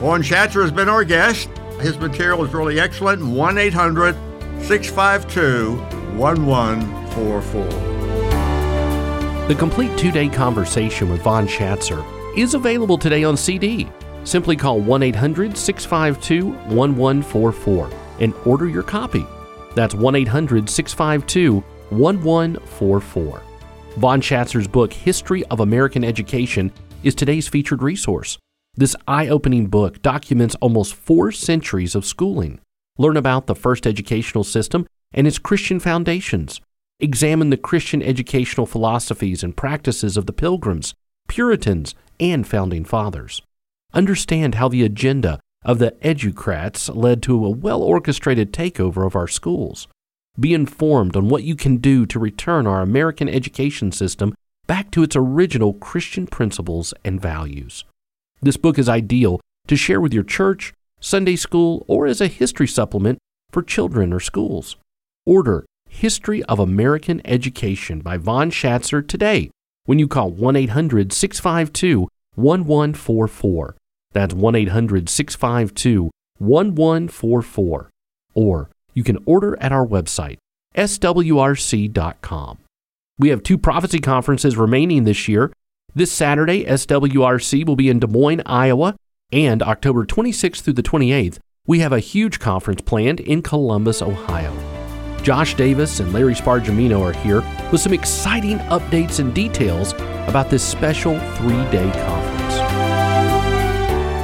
Vaughn 0.00 0.20
Shatzer 0.20 0.60
has 0.60 0.70
been 0.70 0.90
our 0.90 1.02
guest. 1.02 1.48
His 1.80 1.96
material 1.96 2.44
is 2.44 2.52
really 2.52 2.78
excellent. 2.78 3.24
1 3.24 3.56
800 3.56 4.14
652 4.66 5.78
1144. 6.18 7.87
The 9.48 9.54
complete 9.54 9.96
two 9.96 10.12
day 10.12 10.28
conversation 10.28 11.08
with 11.08 11.22
Vaughn 11.22 11.46
Shatzer 11.46 12.04
is 12.36 12.52
available 12.52 12.98
today 12.98 13.24
on 13.24 13.34
CD. 13.34 13.88
Simply 14.24 14.54
call 14.56 14.78
1 14.78 15.02
800 15.02 15.56
652 15.56 16.48
1144 16.50 17.90
and 18.20 18.34
order 18.44 18.68
your 18.68 18.82
copy. 18.82 19.24
That's 19.74 19.94
1 19.94 20.14
800 20.16 20.68
652 20.68 21.64
1144. 21.88 23.42
Vaughn 23.96 24.20
Shatzer's 24.20 24.68
book, 24.68 24.92
History 24.92 25.42
of 25.46 25.60
American 25.60 26.04
Education, 26.04 26.70
is 27.02 27.14
today's 27.14 27.48
featured 27.48 27.82
resource. 27.82 28.36
This 28.74 28.94
eye 29.06 29.28
opening 29.28 29.68
book 29.68 30.02
documents 30.02 30.56
almost 30.56 30.94
four 30.94 31.32
centuries 31.32 31.94
of 31.94 32.04
schooling. 32.04 32.60
Learn 32.98 33.16
about 33.16 33.46
the 33.46 33.54
first 33.54 33.86
educational 33.86 34.44
system 34.44 34.86
and 35.14 35.26
its 35.26 35.38
Christian 35.38 35.80
foundations. 35.80 36.60
Examine 37.00 37.50
the 37.50 37.56
Christian 37.56 38.02
educational 38.02 38.66
philosophies 38.66 39.44
and 39.44 39.56
practices 39.56 40.16
of 40.16 40.26
the 40.26 40.32
Pilgrims, 40.32 40.94
Puritans, 41.28 41.94
and 42.18 42.44
Founding 42.44 42.84
Fathers. 42.84 43.40
Understand 43.94 44.56
how 44.56 44.68
the 44.68 44.82
agenda 44.82 45.38
of 45.64 45.78
the 45.78 45.92
educrats 46.02 46.92
led 46.92 47.22
to 47.22 47.46
a 47.46 47.50
well 47.50 47.82
orchestrated 47.82 48.52
takeover 48.52 49.06
of 49.06 49.14
our 49.14 49.28
schools. 49.28 49.86
Be 50.40 50.52
informed 50.52 51.14
on 51.14 51.28
what 51.28 51.44
you 51.44 51.54
can 51.54 51.76
do 51.76 52.04
to 52.06 52.18
return 52.18 52.66
our 52.66 52.82
American 52.82 53.28
education 53.28 53.92
system 53.92 54.34
back 54.66 54.90
to 54.90 55.04
its 55.04 55.14
original 55.14 55.74
Christian 55.74 56.26
principles 56.26 56.92
and 57.04 57.20
values. 57.20 57.84
This 58.42 58.56
book 58.56 58.76
is 58.76 58.88
ideal 58.88 59.40
to 59.68 59.76
share 59.76 60.00
with 60.00 60.12
your 60.12 60.24
church, 60.24 60.72
Sunday 60.98 61.36
school, 61.36 61.84
or 61.86 62.08
as 62.08 62.20
a 62.20 62.26
history 62.26 62.66
supplement 62.66 63.18
for 63.52 63.62
children 63.62 64.12
or 64.12 64.18
schools. 64.18 64.76
Order 65.24 65.64
History 65.98 66.44
of 66.44 66.60
American 66.60 67.20
Education 67.24 67.98
by 67.98 68.18
Vaughn 68.18 68.52
Shatzer 68.52 69.06
today 69.06 69.50
when 69.84 69.98
you 69.98 70.06
call 70.06 70.30
1 70.30 70.54
800 70.54 71.12
652 71.12 72.08
1144. 72.36 73.76
That's 74.12 74.32
1 74.32 74.54
800 74.54 75.08
652 75.08 76.10
1144. 76.38 77.90
Or 78.34 78.70
you 78.94 79.02
can 79.02 79.18
order 79.26 79.60
at 79.60 79.72
our 79.72 79.84
website, 79.84 80.36
swrc.com. 80.76 82.58
We 83.18 83.30
have 83.30 83.42
two 83.42 83.58
prophecy 83.58 83.98
conferences 83.98 84.56
remaining 84.56 85.02
this 85.02 85.26
year. 85.26 85.52
This 85.96 86.12
Saturday, 86.12 86.64
SWRC 86.64 87.66
will 87.66 87.74
be 87.74 87.88
in 87.88 87.98
Des 87.98 88.06
Moines, 88.06 88.42
Iowa, 88.46 88.94
and 89.32 89.64
October 89.64 90.06
26th 90.06 90.60
through 90.60 90.74
the 90.74 90.82
28th, 90.84 91.38
we 91.66 91.80
have 91.80 91.92
a 91.92 91.98
huge 91.98 92.38
conference 92.38 92.82
planned 92.82 93.18
in 93.18 93.42
Columbus, 93.42 94.00
Ohio. 94.00 94.67
Josh 95.22 95.54
Davis 95.54 96.00
and 96.00 96.12
Larry 96.12 96.34
Spargimino 96.34 97.00
are 97.00 97.12
here 97.12 97.42
with 97.70 97.80
some 97.80 97.92
exciting 97.92 98.58
updates 98.70 99.18
and 99.18 99.34
details 99.34 99.92
about 100.26 100.50
this 100.50 100.62
special 100.62 101.18
three 101.36 101.64
day 101.70 101.90
conference. 101.92 102.54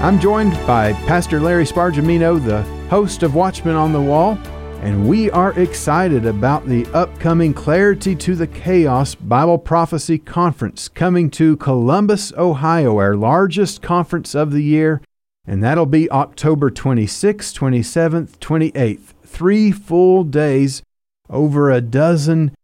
I'm 0.02 0.20
joined 0.20 0.52
by 0.66 0.92
Pastor 1.06 1.40
Larry 1.40 1.64
Spargimino, 1.64 2.44
the 2.44 2.62
host 2.90 3.22
of 3.22 3.34
Watchmen 3.34 3.74
on 3.74 3.92
the 3.92 4.00
Wall, 4.02 4.38
and 4.82 5.08
we 5.08 5.30
are 5.30 5.58
excited 5.58 6.26
about 6.26 6.66
the 6.66 6.84
upcoming 6.92 7.54
Clarity 7.54 8.14
to 8.16 8.34
the 8.34 8.46
Chaos 8.46 9.14
Bible 9.14 9.56
Prophecy 9.56 10.18
Conference 10.18 10.88
coming 10.88 11.30
to 11.30 11.56
Columbus, 11.56 12.34
Ohio, 12.34 12.98
our 12.98 13.16
largest 13.16 13.80
conference 13.80 14.34
of 14.34 14.52
the 14.52 14.62
year, 14.62 15.00
and 15.46 15.62
that'll 15.62 15.86
be 15.86 16.10
October 16.10 16.70
26th, 16.70 17.58
27th, 17.58 18.36
28th. 18.40 19.13
Three 19.34 19.72
full 19.72 20.22
days, 20.22 20.80
over 21.28 21.68
a 21.68 21.80
dozen 21.80 22.54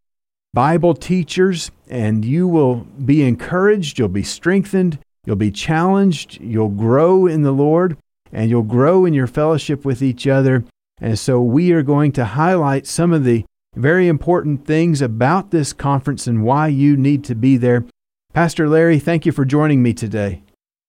Bible 0.54 0.94
teachers, 0.94 1.72
and 1.88 2.24
you 2.24 2.46
will 2.46 2.86
be 3.04 3.24
encouraged, 3.24 3.98
you'll 3.98 4.06
be 4.06 4.22
strengthened, 4.22 5.00
you'll 5.26 5.34
be 5.34 5.50
challenged, 5.50 6.40
you'll 6.40 6.68
grow 6.68 7.26
in 7.26 7.42
the 7.42 7.50
Lord, 7.50 7.96
and 8.32 8.48
you'll 8.48 8.62
grow 8.62 9.04
in 9.04 9.14
your 9.14 9.26
fellowship 9.26 9.84
with 9.84 10.00
each 10.00 10.28
other. 10.28 10.64
And 11.00 11.18
so 11.18 11.42
we 11.42 11.72
are 11.72 11.82
going 11.82 12.12
to 12.12 12.24
highlight 12.24 12.86
some 12.86 13.12
of 13.12 13.24
the 13.24 13.44
very 13.74 14.06
important 14.06 14.64
things 14.64 15.02
about 15.02 15.50
this 15.50 15.72
conference 15.72 16.28
and 16.28 16.44
why 16.44 16.68
you 16.68 16.96
need 16.96 17.24
to 17.24 17.34
be 17.34 17.56
there. 17.56 17.84
Pastor 18.32 18.68
Larry, 18.68 19.00
thank 19.00 19.26
you 19.26 19.32
for 19.32 19.44
joining 19.44 19.82
me 19.82 19.92
today. 19.92 20.44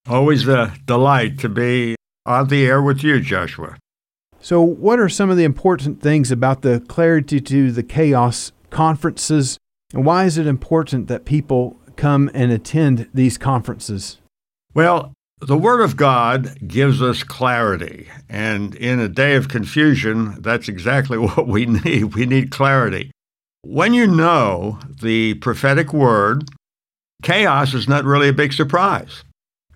Always 0.07 0.47
a 0.47 0.75
delight 0.85 1.39
to 1.39 1.49
be 1.49 1.95
on 2.27 2.49
the 2.49 2.67
air 2.67 2.83
with 2.83 3.03
you, 3.03 3.19
Joshua. 3.19 3.77
So, 4.43 4.59
what 4.61 4.99
are 4.99 5.07
some 5.07 5.29
of 5.29 5.37
the 5.37 5.43
important 5.43 6.01
things 6.01 6.31
about 6.31 6.63
the 6.63 6.79
Clarity 6.87 7.39
to 7.41 7.71
the 7.71 7.83
Chaos 7.83 8.51
conferences, 8.71 9.59
and 9.93 10.03
why 10.03 10.25
is 10.25 10.39
it 10.39 10.47
important 10.47 11.07
that 11.09 11.25
people 11.25 11.79
come 11.95 12.31
and 12.33 12.51
attend 12.51 13.07
these 13.13 13.37
conferences? 13.37 14.17
Well, 14.73 15.13
the 15.41 15.57
Word 15.57 15.81
of 15.81 15.95
God 15.95 16.67
gives 16.67 17.03
us 17.03 17.21
clarity. 17.21 18.09
And 18.29 18.73
in 18.73 18.99
a 18.99 19.07
day 19.07 19.35
of 19.35 19.47
confusion, 19.47 20.41
that's 20.41 20.67
exactly 20.67 21.17
what 21.19 21.47
we 21.47 21.67
need. 21.67 22.15
We 22.15 22.25
need 22.25 22.49
clarity. 22.49 23.11
When 23.63 23.93
you 23.93 24.07
know 24.07 24.79
the 25.01 25.35
prophetic 25.35 25.93
word, 25.93 26.49
chaos 27.21 27.75
is 27.75 27.87
not 27.87 28.05
really 28.05 28.29
a 28.29 28.33
big 28.33 28.53
surprise. 28.53 29.23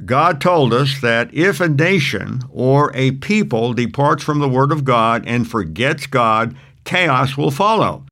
God 0.04 0.42
told 0.42 0.74
us 0.74 1.00
that 1.00 1.34
if 1.34 1.62
a 1.62 1.70
nation 1.70 2.42
or 2.52 2.92
a 2.94 3.12
people 3.12 3.74
departs 3.74 4.24
from 4.24 4.40
the 4.40 4.50
Word 4.50 4.72
of 4.72 4.84
God 4.84 5.24
and 5.26 5.50
forgets 5.50 6.06
God, 6.06 6.56
chaos 6.84 7.38
will 7.38 7.52
follow. 7.52 8.06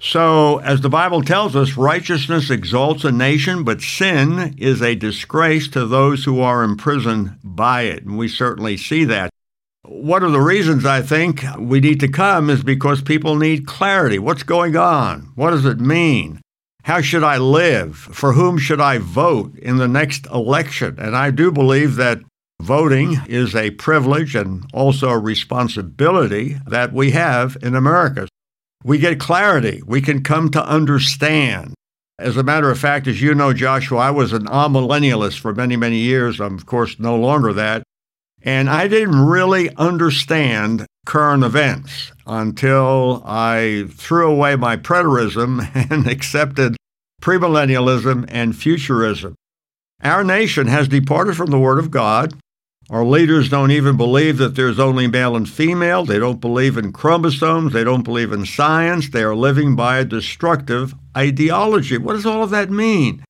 So, 0.00 0.58
as 0.58 0.80
the 0.80 0.88
Bible 0.88 1.22
tells 1.22 1.54
us, 1.54 1.76
righteousness 1.76 2.50
exalts 2.50 3.04
a 3.04 3.12
nation, 3.12 3.62
but 3.62 3.80
sin 3.80 4.56
is 4.58 4.82
a 4.82 4.96
disgrace 4.96 5.68
to 5.68 5.86
those 5.86 6.24
who 6.24 6.40
are 6.40 6.64
imprisoned 6.64 7.36
by 7.44 7.82
it. 7.82 8.02
And 8.04 8.18
we 8.18 8.26
certainly 8.26 8.76
see 8.76 9.04
that. 9.04 9.30
One 9.84 10.24
of 10.24 10.32
the 10.32 10.40
reasons 10.40 10.84
I 10.84 11.02
think 11.02 11.44
we 11.56 11.78
need 11.78 12.00
to 12.00 12.08
come 12.08 12.50
is 12.50 12.64
because 12.64 13.00
people 13.00 13.36
need 13.36 13.66
clarity. 13.66 14.18
What's 14.18 14.42
going 14.42 14.76
on? 14.76 15.30
What 15.36 15.50
does 15.50 15.66
it 15.66 15.78
mean? 15.78 16.40
How 16.84 17.00
should 17.00 17.22
I 17.22 17.38
live? 17.38 17.96
For 17.96 18.32
whom 18.32 18.58
should 18.58 18.80
I 18.80 18.98
vote 18.98 19.56
in 19.58 19.76
the 19.76 19.86
next 19.86 20.26
election? 20.26 20.96
And 20.98 21.16
I 21.16 21.30
do 21.30 21.52
believe 21.52 21.94
that 21.96 22.20
voting 22.60 23.20
is 23.28 23.54
a 23.54 23.70
privilege 23.70 24.34
and 24.34 24.64
also 24.72 25.10
a 25.10 25.18
responsibility 25.18 26.56
that 26.66 26.92
we 26.92 27.12
have 27.12 27.56
in 27.62 27.74
America. 27.74 28.26
we 28.84 28.98
get 28.98 29.20
clarity. 29.20 29.80
We 29.86 30.00
can 30.02 30.24
come 30.24 30.50
to 30.50 30.66
understand. 30.66 31.74
As 32.18 32.36
a 32.36 32.42
matter 32.42 32.68
of 32.70 32.78
fact, 32.78 33.06
as 33.06 33.22
you 33.22 33.34
know, 33.34 33.52
Joshua, 33.52 33.98
I 33.98 34.10
was 34.10 34.32
an 34.32 34.46
amillennialist 34.46 35.38
for 35.38 35.54
many, 35.54 35.76
many 35.76 35.98
years. 35.98 36.40
I'm, 36.40 36.54
of 36.56 36.66
course, 36.66 36.98
no 36.98 37.16
longer 37.16 37.52
that. 37.52 37.84
And 38.42 38.68
I 38.68 38.88
didn't 38.88 39.20
really 39.20 39.74
understand 39.76 40.86
current 41.04 41.44
events 41.44 42.12
until 42.26 43.22
I 43.24 43.86
threw 43.90 44.30
away 44.30 44.56
my 44.56 44.76
preterism 44.76 45.68
and 45.90 46.06
accepted 46.06 46.76
premillennialism 47.20 48.26
and 48.28 48.56
futurism. 48.56 49.34
Our 50.02 50.24
nation 50.24 50.66
has 50.66 50.88
departed 50.88 51.36
from 51.36 51.50
the 51.50 51.58
Word 51.58 51.78
of 51.78 51.90
God. 51.90 52.34
Our 52.90 53.04
leaders 53.04 53.48
don't 53.48 53.70
even 53.70 53.96
believe 53.96 54.38
that 54.38 54.56
there's 54.56 54.78
only 54.78 55.06
male 55.06 55.36
and 55.36 55.48
female. 55.48 56.04
They 56.04 56.18
don't 56.18 56.40
believe 56.40 56.76
in 56.76 56.92
chromosomes. 56.92 57.72
They 57.72 57.84
don't 57.84 58.02
believe 58.02 58.32
in 58.32 58.44
science. 58.44 59.08
They 59.08 59.22
are 59.22 59.36
living 59.36 59.76
by 59.76 59.98
a 59.98 60.04
destructive 60.04 60.94
ideology. 61.16 61.96
What 61.96 62.14
does 62.14 62.26
all 62.26 62.42
of 62.42 62.50
that 62.50 62.70
mean? 62.70 63.24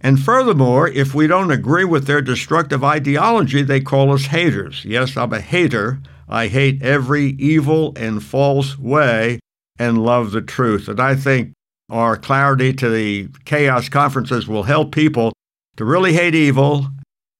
And 0.00 0.20
furthermore, 0.20 0.88
if 0.88 1.14
we 1.14 1.26
don't 1.26 1.50
agree 1.50 1.84
with 1.84 2.06
their 2.06 2.20
destructive 2.20 2.84
ideology, 2.84 3.62
they 3.62 3.80
call 3.80 4.12
us 4.12 4.26
haters. 4.26 4.84
Yes, 4.84 5.16
I'm 5.16 5.32
a 5.32 5.40
hater. 5.40 6.00
I 6.28 6.48
hate 6.48 6.82
every 6.82 7.30
evil 7.38 7.92
and 7.96 8.22
false 8.22 8.78
way 8.78 9.40
and 9.78 10.04
love 10.04 10.32
the 10.32 10.42
truth. 10.42 10.88
And 10.88 11.00
I 11.00 11.14
think 11.14 11.52
our 11.90 12.16
clarity 12.16 12.72
to 12.74 12.90
the 12.90 13.28
chaos 13.44 13.88
conferences 13.88 14.46
will 14.46 14.64
help 14.64 14.92
people 14.92 15.32
to 15.76 15.84
really 15.84 16.12
hate 16.12 16.34
evil, 16.34 16.88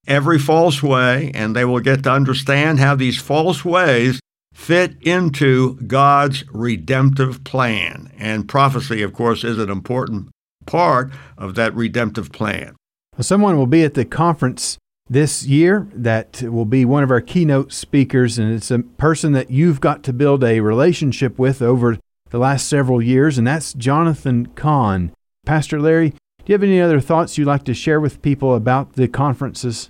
every 0.06 0.38
false 0.38 0.82
way, 0.82 1.30
and 1.34 1.54
they 1.54 1.64
will 1.64 1.80
get 1.80 2.04
to 2.04 2.12
understand 2.12 2.78
how 2.78 2.94
these 2.94 3.20
false 3.20 3.64
ways 3.64 4.20
fit 4.54 4.96
into 5.02 5.76
God's 5.82 6.44
redemptive 6.52 7.44
plan. 7.44 8.10
And 8.16 8.48
prophecy, 8.48 9.02
of 9.02 9.12
course, 9.12 9.44
is 9.44 9.58
an 9.58 9.70
important 9.70 10.30
part 10.66 11.12
of 11.36 11.54
that 11.56 11.74
redemptive 11.74 12.32
plan. 12.32 12.74
Someone 13.20 13.56
will 13.56 13.66
be 13.66 13.82
at 13.82 13.94
the 13.94 14.04
conference 14.04 14.78
this 15.10 15.46
year 15.46 15.88
that 15.94 16.42
will 16.42 16.64
be 16.64 16.84
one 16.84 17.02
of 17.02 17.10
our 17.10 17.20
keynote 17.20 17.72
speakers, 17.72 18.38
and 18.38 18.52
it's 18.52 18.70
a 18.70 18.80
person 18.80 19.32
that 19.32 19.50
you've 19.50 19.80
got 19.80 20.02
to 20.04 20.12
build 20.12 20.44
a 20.44 20.60
relationship 20.60 21.38
with 21.38 21.62
over 21.62 21.98
the 22.30 22.38
last 22.38 22.68
several 22.68 23.00
years, 23.00 23.38
and 23.38 23.46
that's 23.46 23.72
Jonathan 23.72 24.46
Cahn. 24.54 25.12
Pastor 25.46 25.80
Larry, 25.80 26.10
do 26.10 26.16
you 26.46 26.52
have 26.52 26.62
any 26.62 26.80
other 26.80 27.00
thoughts 27.00 27.38
you'd 27.38 27.46
like 27.46 27.64
to 27.64 27.74
share 27.74 28.00
with 28.00 28.22
people 28.22 28.54
about 28.54 28.94
the 28.94 29.08
conferences? 29.08 29.88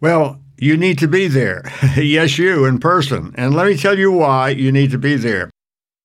Well, 0.00 0.40
you 0.58 0.76
need 0.76 0.98
to 0.98 1.08
be 1.08 1.28
there. 1.28 1.62
yes, 1.96 2.38
you 2.38 2.64
in 2.64 2.78
person. 2.78 3.34
And 3.36 3.54
let 3.54 3.66
me 3.66 3.76
tell 3.76 3.98
you 3.98 4.12
why 4.12 4.50
you 4.50 4.72
need 4.72 4.90
to 4.92 4.98
be 4.98 5.16
there. 5.16 5.50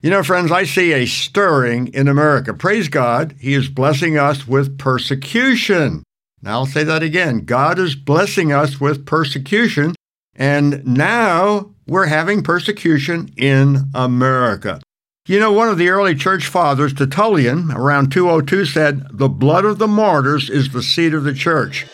You 0.02 0.10
know, 0.10 0.24
friends, 0.24 0.52
I 0.52 0.63
see 0.63 0.93
a 0.93 1.06
stirring 1.06 1.88
in 1.88 2.08
America. 2.08 2.54
Praise 2.54 2.88
God, 2.88 3.36
He 3.39 3.54
is 3.54 3.67
blessing 3.67 4.17
us 4.17 4.48
with 4.48 4.78
persecution. 4.78 6.04
Now, 6.41 6.60
I'll 6.60 6.65
say 6.65 6.84
that 6.84 7.04
again. 7.04 7.45
God 7.45 7.80
is 7.80 7.95
blessing 7.95 8.52
us 8.52 8.80
with 8.80 9.06
persecution, 9.06 9.95
and 10.36 10.86
now 10.86 11.71
we're 11.88 12.06
having 12.06 12.43
persecution 12.43 13.30
in 13.36 13.89
America. 13.93 14.80
You 15.28 15.39
know, 15.39 15.52
one 15.52 15.69
of 15.69 15.78
the 15.78 15.89
early 15.89 16.15
church 16.15 16.47
fathers, 16.47 16.93
Tertullian, 16.93 17.71
around 17.71 18.12
202, 18.12 18.65
said, 18.65 19.06
The 19.12 19.30
blood 19.30 19.65
of 19.65 19.78
the 19.78 19.88
martyrs 19.88 20.49
is 20.49 20.71
the 20.71 20.82
seed 20.82 21.13
of 21.13 21.23
the 21.23 21.34
church. 21.34 21.86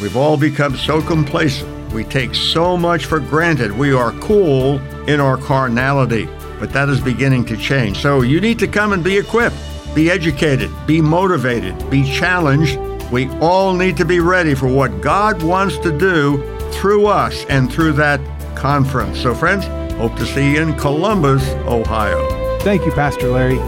We've 0.00 0.16
all 0.16 0.36
become 0.36 0.76
so 0.76 1.02
complacent. 1.02 1.92
We 1.92 2.04
take 2.04 2.34
so 2.34 2.76
much 2.76 3.04
for 3.06 3.20
granted. 3.20 3.72
We 3.72 3.92
are 3.92 4.12
cool 4.20 4.78
in 5.08 5.20
our 5.20 5.36
carnality, 5.36 6.28
but 6.60 6.72
that 6.72 6.88
is 6.88 7.00
beginning 7.00 7.44
to 7.46 7.56
change. 7.56 7.98
So 7.98 8.20
you 8.20 8.40
need 8.40 8.58
to 8.60 8.68
come 8.68 8.92
and 8.92 9.02
be 9.02 9.18
equipped, 9.18 9.56
be 9.94 10.10
educated, 10.10 10.70
be 10.86 11.00
motivated, 11.00 11.90
be 11.90 12.04
challenged. 12.04 12.78
We 13.10 13.28
all 13.40 13.72
need 13.72 13.96
to 13.96 14.04
be 14.04 14.20
ready 14.20 14.54
for 14.54 14.68
what 14.68 15.00
God 15.00 15.42
wants 15.42 15.78
to 15.78 15.96
do 15.96 16.42
through 16.72 17.06
us 17.06 17.46
and 17.48 17.72
through 17.72 17.92
that 17.94 18.20
conference. 18.54 19.20
So, 19.20 19.34
friends, 19.34 19.64
hope 19.94 20.14
to 20.16 20.26
see 20.26 20.52
you 20.52 20.60
in 20.60 20.74
Columbus, 20.74 21.48
Ohio. 21.66 22.58
Thank 22.60 22.84
you, 22.84 22.92
Pastor 22.92 23.28
Larry. 23.28 23.58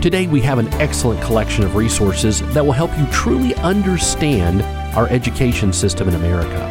Today, 0.00 0.26
we 0.26 0.40
have 0.40 0.58
an 0.58 0.72
excellent 0.74 1.20
collection 1.20 1.64
of 1.64 1.76
resources 1.76 2.40
that 2.54 2.64
will 2.64 2.72
help 2.72 2.96
you 2.96 3.06
truly 3.08 3.54
understand 3.56 4.62
our 4.96 5.06
education 5.10 5.74
system 5.74 6.08
in 6.08 6.14
America. 6.14 6.70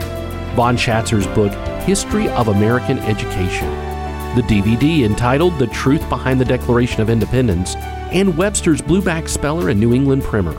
Vaughn 0.55 0.75
Shatzer's 0.75 1.27
book, 1.27 1.53
History 1.83 2.27
of 2.29 2.47
American 2.47 2.97
Education, 2.99 3.69
the 4.35 4.41
DVD 4.41 5.03
entitled 5.03 5.59
The 5.59 5.67
Truth 5.67 6.09
Behind 6.09 6.41
the 6.41 6.45
Declaration 6.45 7.01
of 7.01 7.11
Independence, 7.11 7.75
and 8.11 8.37
Webster's 8.37 8.81
Blueback 8.81 9.27
Speller 9.27 9.69
and 9.69 9.79
New 9.79 9.93
England 9.93 10.23
Primer. 10.23 10.55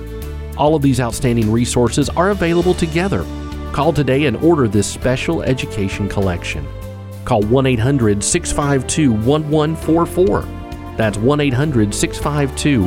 All 0.56 0.74
of 0.74 0.82
these 0.82 1.00
outstanding 1.00 1.50
resources 1.50 2.08
are 2.10 2.30
available 2.30 2.74
together. 2.74 3.24
Call 3.72 3.92
today 3.92 4.26
and 4.26 4.36
order 4.38 4.68
this 4.68 4.86
special 4.86 5.42
education 5.42 6.08
collection. 6.08 6.66
Call 7.24 7.42
1 7.42 7.66
800 7.66 8.22
652 8.22 9.12
1144. 9.12 10.42
That's 10.96 11.18
1 11.18 11.40
800 11.40 11.94
652 11.94 12.82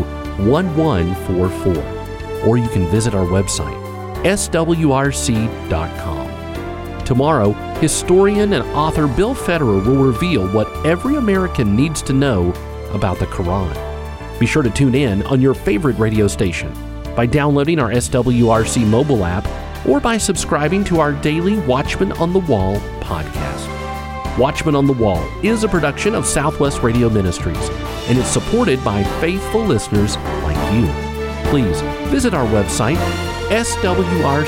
1144. 0.47 2.47
Or 2.47 2.57
you 2.57 2.67
can 2.69 2.87
visit 2.87 3.15
our 3.15 3.25
website, 3.25 3.79
swrc.com. 4.23 6.23
Tomorrow, 7.05 7.51
historian 7.79 8.53
and 8.53 8.63
author 8.69 9.07
Bill 9.07 9.35
Federer 9.35 9.85
will 9.85 10.03
reveal 10.03 10.47
what 10.49 10.67
every 10.85 11.15
American 11.15 11.75
needs 11.75 12.01
to 12.03 12.13
know 12.13 12.53
about 12.93 13.19
the 13.19 13.25
Quran. 13.25 13.92
Be 14.43 14.47
sure 14.47 14.61
to 14.61 14.69
tune 14.69 14.93
in 14.93 15.23
on 15.23 15.39
your 15.39 15.53
favorite 15.53 15.97
radio 15.97 16.27
station 16.27 16.69
by 17.15 17.25
downloading 17.25 17.79
our 17.79 17.91
SWRC 17.91 18.85
mobile 18.85 19.23
app 19.23 19.47
or 19.87 20.01
by 20.01 20.17
subscribing 20.17 20.83
to 20.83 20.99
our 20.99 21.13
daily 21.13 21.57
Watchman 21.59 22.11
on 22.11 22.33
the 22.33 22.39
Wall 22.39 22.75
podcast. 22.99 24.37
Watchman 24.37 24.75
on 24.75 24.85
the 24.85 24.91
Wall 24.91 25.25
is 25.45 25.63
a 25.63 25.69
production 25.69 26.13
of 26.13 26.25
Southwest 26.25 26.83
Radio 26.83 27.09
Ministries 27.09 27.69
and 28.09 28.17
it's 28.17 28.27
supported 28.27 28.83
by 28.83 29.01
faithful 29.21 29.63
listeners 29.63 30.17
like 30.43 30.73
you. 30.73 30.89
Please 31.49 31.79
visit 32.11 32.33
our 32.33 32.45
website, 32.47 32.97
swrc.com. 33.47 34.43